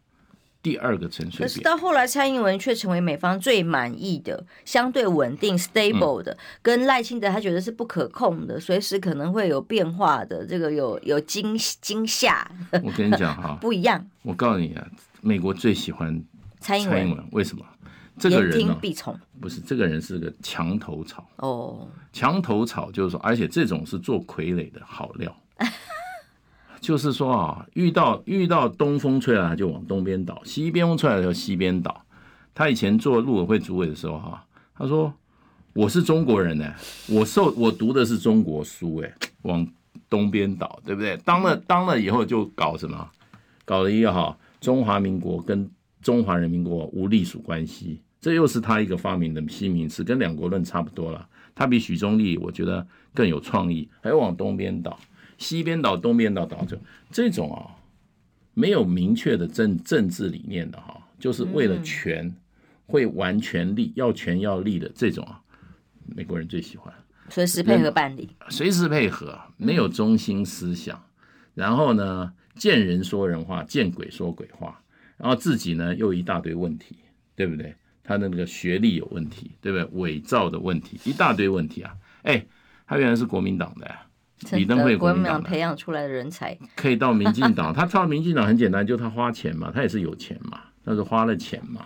[0.64, 12.50] 第二个陈水扁，可是到后来蔡英文却成为美方最满意的、相对稳定、stable 的，嗯、跟赖清德他觉得是不可控的，随时可能会有变化的，这个有有惊惊吓。
[12.84, 14.06] 我跟你讲哈， 不一样。
[14.22, 14.88] 我告诉你啊，
[15.22, 16.24] 美国最喜欢
[16.60, 17.66] 蔡英文，为什么？
[18.20, 18.80] 这个人呢、啊？
[19.40, 21.88] 不是，这个人是个墙头草哦。
[22.14, 25.36] 墙头草就是说，而且这种是做傀儡的好料。
[26.82, 32.04] 就是说啊，遇到遇到东风吹来就往东边倒，西边风吹来就西边倒。
[32.54, 34.44] 他以前做陆委会主委的时候哈，
[34.76, 35.14] 他说
[35.74, 36.74] 我是中国人呢，
[37.08, 39.66] 我受我读的是中国书哎，往
[40.10, 41.16] 东边倒，对不对？
[41.24, 43.10] 当了当了以后就搞什么？
[43.64, 45.70] 搞了一个哈中华民国跟
[46.02, 51.26] 中华人民国无隶属关系，这又是他一个发明的新名词，跟两国论差不多了。
[51.54, 55.00] 他比许宗力我觉得更有创意，还要往东边倒。
[55.42, 56.80] 西边倒，东边倒，倒着
[57.12, 57.74] 这种啊，
[58.54, 62.32] 没有明确的政政治理念的哈，就是为了权
[62.86, 65.42] 会玩权力，要权要利的这种啊，
[66.06, 66.94] 美国人最喜欢，
[67.30, 71.04] 随时配合办理，随时配合，没有中心思想，
[71.56, 74.80] 然后呢，见人说人话，见鬼说鬼话，
[75.18, 76.96] 然后自己呢又一大堆问题，
[77.36, 77.74] 对不对？
[78.04, 79.86] 他的那个学历有问题，对不对？
[80.00, 82.46] 伪造的问题，一大堆问题啊，哎，
[82.86, 84.06] 他原来是国民党的呀。
[84.52, 87.74] 李登辉国民党培养出来的人才，可以到民进党。
[87.74, 91.86] 他到民进党很简单，就他花钱嘛，他也是有钱嘛，他是花了钱嘛，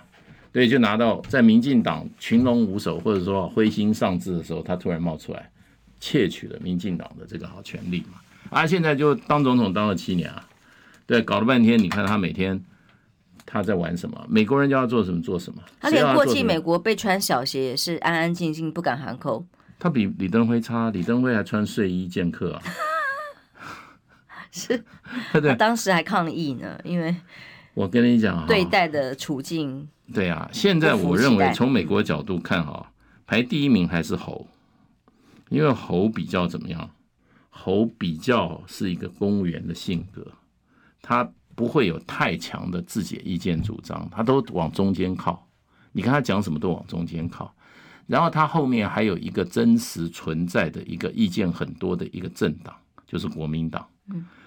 [0.52, 5.52] 对，就拿到在民进党群龙无首或者说灰心丧志的时候，他突然冒出来，
[6.00, 8.20] 窃取了民进党的这个好权利嘛。
[8.50, 10.48] 啊，现在就当总统当了七年啊，
[11.06, 12.64] 对，搞了半天，你看他每天
[13.46, 14.26] 他在玩什么？
[14.30, 15.62] 美国人叫他做什么做什么？
[15.82, 19.46] 他连过去美国被穿小鞋也是安安静静，不敢喊口。
[19.86, 22.62] 他比李登辉差，李登辉还穿睡衣见客啊！
[24.50, 24.84] 是，
[25.32, 27.16] 他当时还抗议呢，因为
[27.76, 29.88] 我跟你讲，对待的处境。
[30.12, 32.92] 对啊，现在我认为从美国角度看哈，
[33.28, 34.48] 排第一名还是猴，
[35.50, 36.90] 因为猴比较怎么样？
[37.52, 40.26] 猴比较是一个公务员的性格，
[41.00, 45.48] 他不会有太强的自己的意见主张，他都往中间靠。
[45.92, 47.54] 你看他讲什么都往中间靠。
[48.08, 52.76] 然后他后面还有一个真实存在的一个意见很多的一个政党，
[53.08, 53.88] 就是国民党。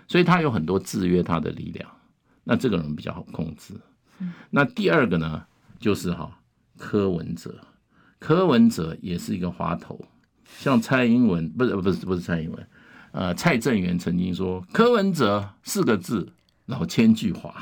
[0.06, 1.90] 所以他有很多制约他的力量。
[2.44, 3.74] 那这个人比较好控制。
[4.50, 5.44] 那第二个呢，
[5.78, 6.38] 就是哈
[6.78, 7.54] 柯文哲，
[8.18, 10.02] 柯文哲也是一个滑头。
[10.58, 12.66] 像蔡英文不是不是不是蔡英文，
[13.12, 16.32] 呃，蔡正元曾经说柯文哲四个字
[16.66, 17.54] 老千句滑。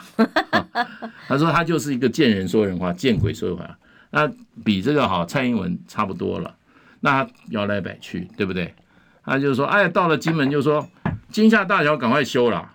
[1.26, 3.78] 他说他就是一个见人说人话，见鬼说鬼话。
[4.16, 4.32] 那
[4.64, 6.54] 比这个好，蔡英文差不多了。
[7.00, 8.74] 那他摇来摆去，对不对？
[9.22, 10.88] 他就说：“哎，到了金门，就说
[11.30, 12.66] 金厦大桥赶快修了。”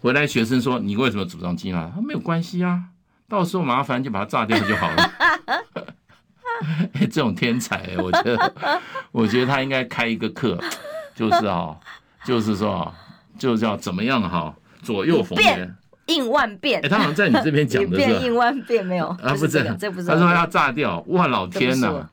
[0.00, 2.84] 回来学生说：“你为什么主张金厦？”他没有关系啊，
[3.28, 5.12] 到时候麻烦就把它炸掉就好了。
[6.98, 8.54] 这种天才，我觉得，
[9.12, 10.58] 我觉得他应该开一个课，
[11.14, 11.76] 就是啊，
[12.24, 12.90] 就是说，
[13.38, 15.76] 就叫怎么样哈，左右逢源。
[16.06, 18.20] 应万变，哎，他好像在你这边讲的 是吧？
[18.22, 19.34] 应万变没有啊？
[19.34, 20.06] 不是，这不是。
[20.06, 22.08] 他说要炸掉，哇，老天呐！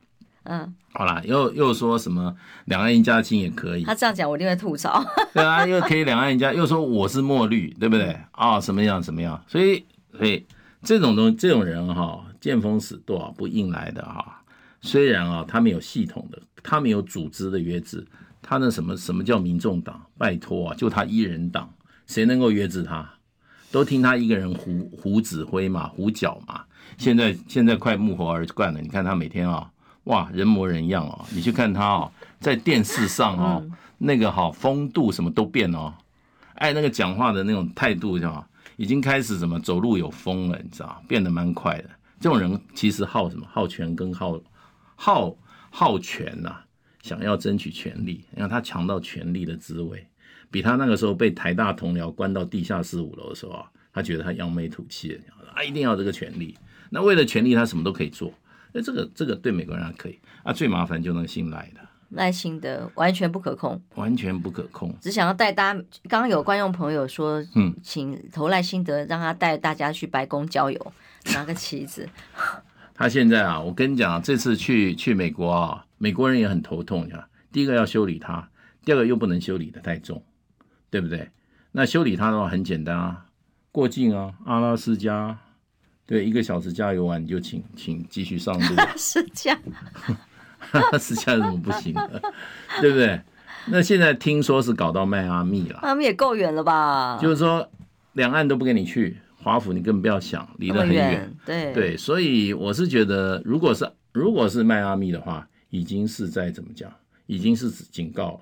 [0.45, 2.35] 嗯，好啦，又又说什么
[2.65, 3.83] 两岸一家亲也可以。
[3.83, 5.03] 他这样讲，我一定会吐槽。
[5.33, 8.17] 对啊，又可以两岸一家，又说我是墨绿，对不对？
[8.31, 9.41] 啊，什么样什么样？
[9.47, 9.85] 所以，
[10.17, 10.45] 所以
[10.81, 14.41] 这种东这种人哈，见风使舵，不硬来的哈。
[14.81, 18.05] 虽然啊，他没有系统的，他没有组织的约制，
[18.41, 20.01] 他那什么什么叫民众党？
[20.17, 21.73] 拜托啊，就他一人党，
[22.05, 23.09] 谁能够约制他？
[23.73, 26.63] 都听他一个人胡胡指挥嘛，胡搅嘛。
[26.95, 28.79] 现在现在快木火而冠了。
[28.79, 29.67] 你看他每天啊，
[30.03, 31.25] 哇，人模人样哦。
[31.31, 33.67] 你去看他哦，在电视上哦，
[33.97, 35.91] 那个哈风度什么都变哦。
[36.53, 38.47] 哎，那个讲话的那种态度，是吧？
[38.77, 41.01] 已经开始什么走路有风了，你知道？
[41.07, 41.89] 变得蛮快的。
[42.19, 43.43] 这种人其实好什么？
[43.49, 44.39] 好权跟好
[44.95, 45.35] 好
[45.71, 46.57] 好权呐，
[47.01, 50.05] 想要争取权利，让他尝到权力的滋味。
[50.53, 55.19] 比他那个时候被台大同僚关到地下室五楼的时候啊，他觉得他扬眉吐气，
[55.55, 56.55] 他一定要这个权利。
[56.91, 58.31] 那为了权利，他什么都可以做。
[58.71, 64.95] 那这个这个对美国人还可以啊，最麻烦就那个姓赖的，赖清德完全不可控，完全不可控。
[65.01, 70.93] 只想要带大家，刚刚有观众朋友说，嗯，请投赖心德，让他带大家去白宫郊游，
[71.33, 72.07] 拿个旗子。
[72.93, 77.27] 他现在啊，我跟你讲，这次去去美国啊，美国人也很头痛呀。
[77.51, 78.47] 第一个要修理他，
[78.85, 80.23] 第二个又不能修理的太重。
[80.93, 81.27] 对不对？
[81.71, 83.25] 那修理它的话很简单啊，
[83.71, 85.35] 过境啊，阿拉斯加，
[86.05, 88.75] 对，一个小时加油完你就请请继续上路。
[88.77, 89.57] 阿拉斯加，
[90.69, 91.95] 阿拉斯加怎么不行？
[92.79, 93.19] 对不对？
[93.65, 97.17] 那现在听说是搞到迈阿密了，迈阿密也够远了吧？
[97.19, 97.67] 就是说，
[98.11, 101.35] 两岸都不跟你去，华府你根本不要想，离得很远。
[101.43, 106.93] 对对，所以我是觉得，如果是如果是迈阿密的话，已经是在怎么讲，
[107.25, 108.39] 已经是警告了。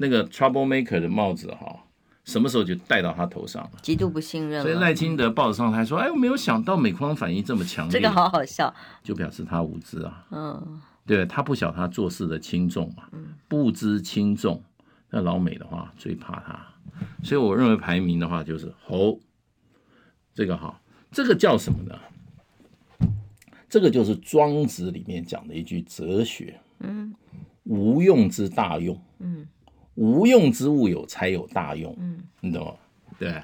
[0.00, 1.84] 那个 trouble maker 的帽子哈，
[2.24, 3.72] 什么时候就戴到他头上了？
[3.82, 4.62] 极度不信任。
[4.62, 10.26] 所以赖清德报纸上还说：“哎，我没有想到美方反应这么强烈。”这个好好笑，就表示他无知啊。
[10.30, 13.10] 嗯，对，他不晓他做事的轻重嘛。
[13.46, 14.62] 不知轻重，
[15.10, 16.58] 那老美的话最怕他。
[17.22, 19.20] 所以我认为排名的话就是猴，
[20.32, 20.80] 这个哈，
[21.12, 21.94] 这个叫什么呢？
[23.68, 26.58] 这个就是庄子里面讲的一句哲学。
[26.78, 27.14] 嗯，
[27.64, 28.98] 无用之大用。
[29.18, 29.46] 嗯。
[29.94, 32.72] 无用之物有才有大用，嗯，你懂吗？
[33.18, 33.42] 对，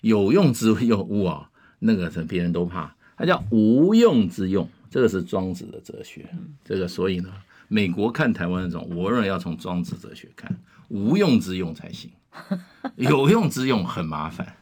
[0.00, 6.28] 有用之物啊，那个是别人都怕，它叫无用之用，这个是庄子的哲学。
[6.64, 7.30] 这个所以呢，
[7.66, 10.56] 美国看台湾那种，我认为要从庄子哲学看，
[10.88, 12.10] 无用之用才行，
[12.96, 14.54] 有用之用很麻烦。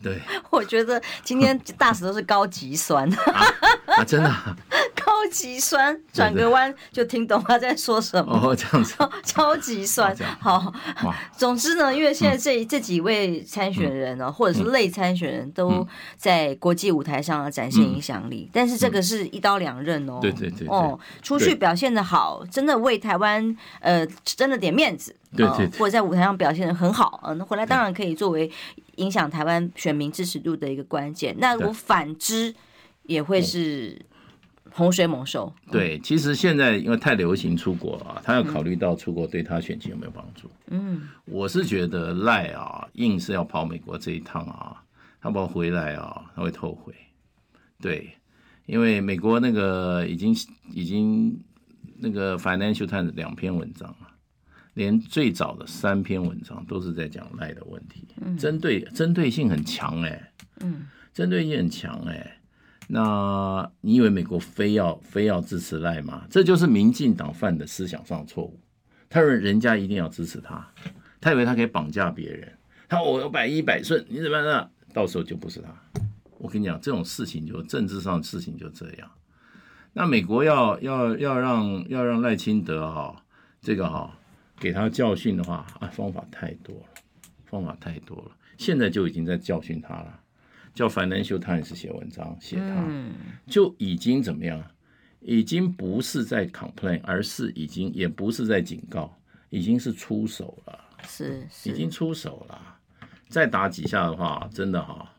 [0.00, 0.20] 对，
[0.50, 3.44] 我觉得今天大使都是高级酸 啊，
[3.98, 4.56] 啊，真的、啊。
[5.06, 8.32] 超级酸，转个弯就听懂他在说什么。
[8.32, 10.12] 哦，这样子，超级酸。
[10.40, 10.74] 好，
[11.38, 15.86] 总之呢，因为现在这这几位参选人呢，或者是类参选人都
[16.16, 20.18] 在国际舞台上展现影响力，但是这个是一刀两刃哦。
[20.20, 20.66] 对对对。
[20.66, 25.14] 哦，出去表现的好，真的为台湾呃，争了点面子。
[25.36, 25.68] 对对。
[25.78, 28.50] 或者在舞台上表现的很好，嗯，那回来当然可以作为
[28.96, 31.36] 影响台湾选民支持度的一个关键。
[31.38, 32.52] 那如果反之，
[33.04, 34.04] 也会是。
[34.76, 40.50] 洪水猛兽，对，其实现在因为太流行出国啊，他要考虑到出国对他选情有没有帮助。
[40.66, 44.84] 嗯，我是觉得赖啊，硬是要跑美国这一趟啊，
[45.18, 46.92] 他不回来啊，他会后悔。
[47.80, 48.10] 对，
[48.66, 50.36] 因为美国那个已经
[50.70, 51.42] 已经
[51.96, 54.12] 那个 Financial Times 两篇文章啊，
[54.74, 58.06] 连最早的三篇文章都是在讲赖的问题，
[58.38, 62.32] 针对针对性很强哎、欸，嗯，针对性很强哎、欸。
[62.88, 66.26] 那你以为美国非要非要支持赖吗？
[66.30, 68.60] 这就是民进党犯的思想上错误。
[69.08, 70.66] 他认为人家一定要支持他，
[71.20, 72.52] 他以为他可以绑架别人。
[72.88, 74.70] 他我要百依百顺，你怎么样？
[74.92, 75.68] 到时候就不是他。
[76.38, 79.10] 我跟你讲，这种事情就政治上的事情就这样。
[79.92, 83.24] 那美国要要要让要让赖清德哈
[83.62, 84.16] 这个哈
[84.60, 86.86] 给他教训的话啊，方法太多了，
[87.46, 88.30] 方法太多了。
[88.58, 90.20] 现在就已经在教训他了。
[90.76, 92.86] 叫 Financial Times 写文章，写他
[93.46, 94.62] 就已经怎么样？
[95.20, 99.12] 已经不是在 complain，而是已经也不是在警告，
[99.50, 100.78] 已经是出手了。
[101.08, 102.78] 是，已经出手了。
[103.28, 105.10] 再打几下的话，真的哈，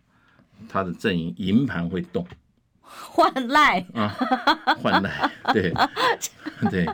[0.70, 2.26] 他的阵营营盘会动。
[2.82, 4.08] 换赖啊，
[4.80, 5.74] 换赖，对
[6.72, 6.86] 对。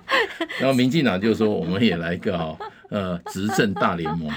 [0.59, 2.57] 然后民进党就说，我们也来一个哈，
[2.93, 4.29] 呃，执政大联盟。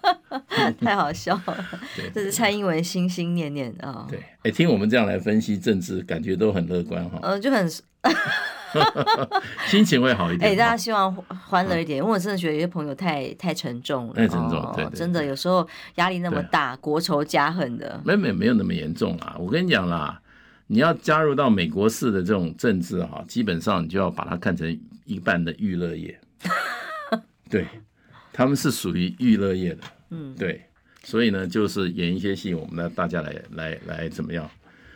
[0.80, 4.06] 太好笑了，对，这是蔡英文心心念念啊。
[4.08, 7.18] 对，哎，听我们这样来分析政治，感觉都很乐观哈。
[7.22, 7.68] 呃，就很
[9.66, 10.48] 心情会好一点。
[10.52, 18.00] 哎，大家希望欢乐一点，因为我真的觉得有些朋友太太沉重了，太沉重，对，真的有时候压力那么大，国仇家恨的。
[18.04, 20.18] 没没没有那么严重啦，我跟你讲啦，
[20.68, 26.18] 你要加入到美国式的这种政治哈，基本上你就要把它看成一半的娱乐业。
[27.50, 27.66] 对，
[28.40, 29.82] 他们是属于娱乐业的。
[30.08, 30.62] 嗯，对，
[31.04, 34.50] 所以呢，就是演一些戏，我们呢，大家来来来怎么样？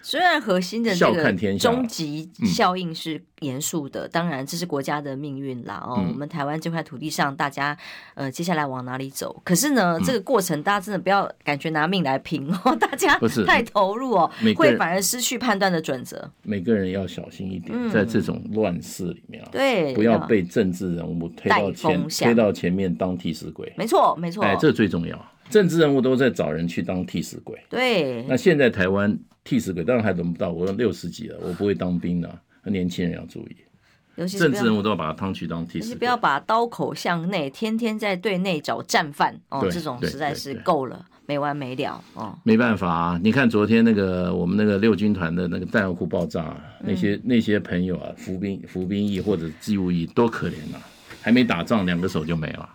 [0.04, 5.82] 虽然核心的这个终极效应是严肃的，当然这是国家的命运啦。
[5.82, 7.76] 哦，我们台湾这块土地上，大家
[8.12, 9.40] 呃接下来往哪里走？
[9.42, 16.30] 可是呢，这个过程大家真的不要感觉拿命来拼 哦，大家不是太投入哦，会反而失去判断的准则。
[16.42, 23.72] 每个人要小心一点，在这种乱世里面啊，对，不要被政治人物推到前推到前面当替死鬼。
[23.74, 25.18] 没错，没错，哎，这最重要。
[25.50, 27.58] 政治人物都在找人去当替死鬼。
[27.68, 29.18] 对，那现在台湾。
[29.46, 32.38] 替死鬼当然还轮不到我，六十几了，我不会当兵的。
[32.64, 42.38] 年轻人要注意，政治人物都要把他当去当替死鬼，不要把刀口向内，天天在对内找战犯哦，这种实在是够了，没完没了哦。
[42.42, 50.80] 没办法啊，你看昨天那个我们那个六军团的那个弹药库爆炸，啊那些那些朋友啊，服兵服兵役或者义务役多可怜啊，
[51.20, 52.66] 还没打仗，两个手就没了。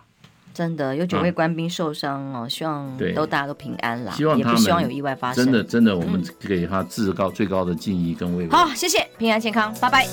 [0.52, 5.44] 真的有九位官兵受伤哦，希望都大家都平安啦，希望也不希望有意外发生。
[5.44, 8.50] 真的真的，我们给他至高最高的敬意跟慰问。
[8.50, 10.06] 好，谢谢，平安健康，拜拜。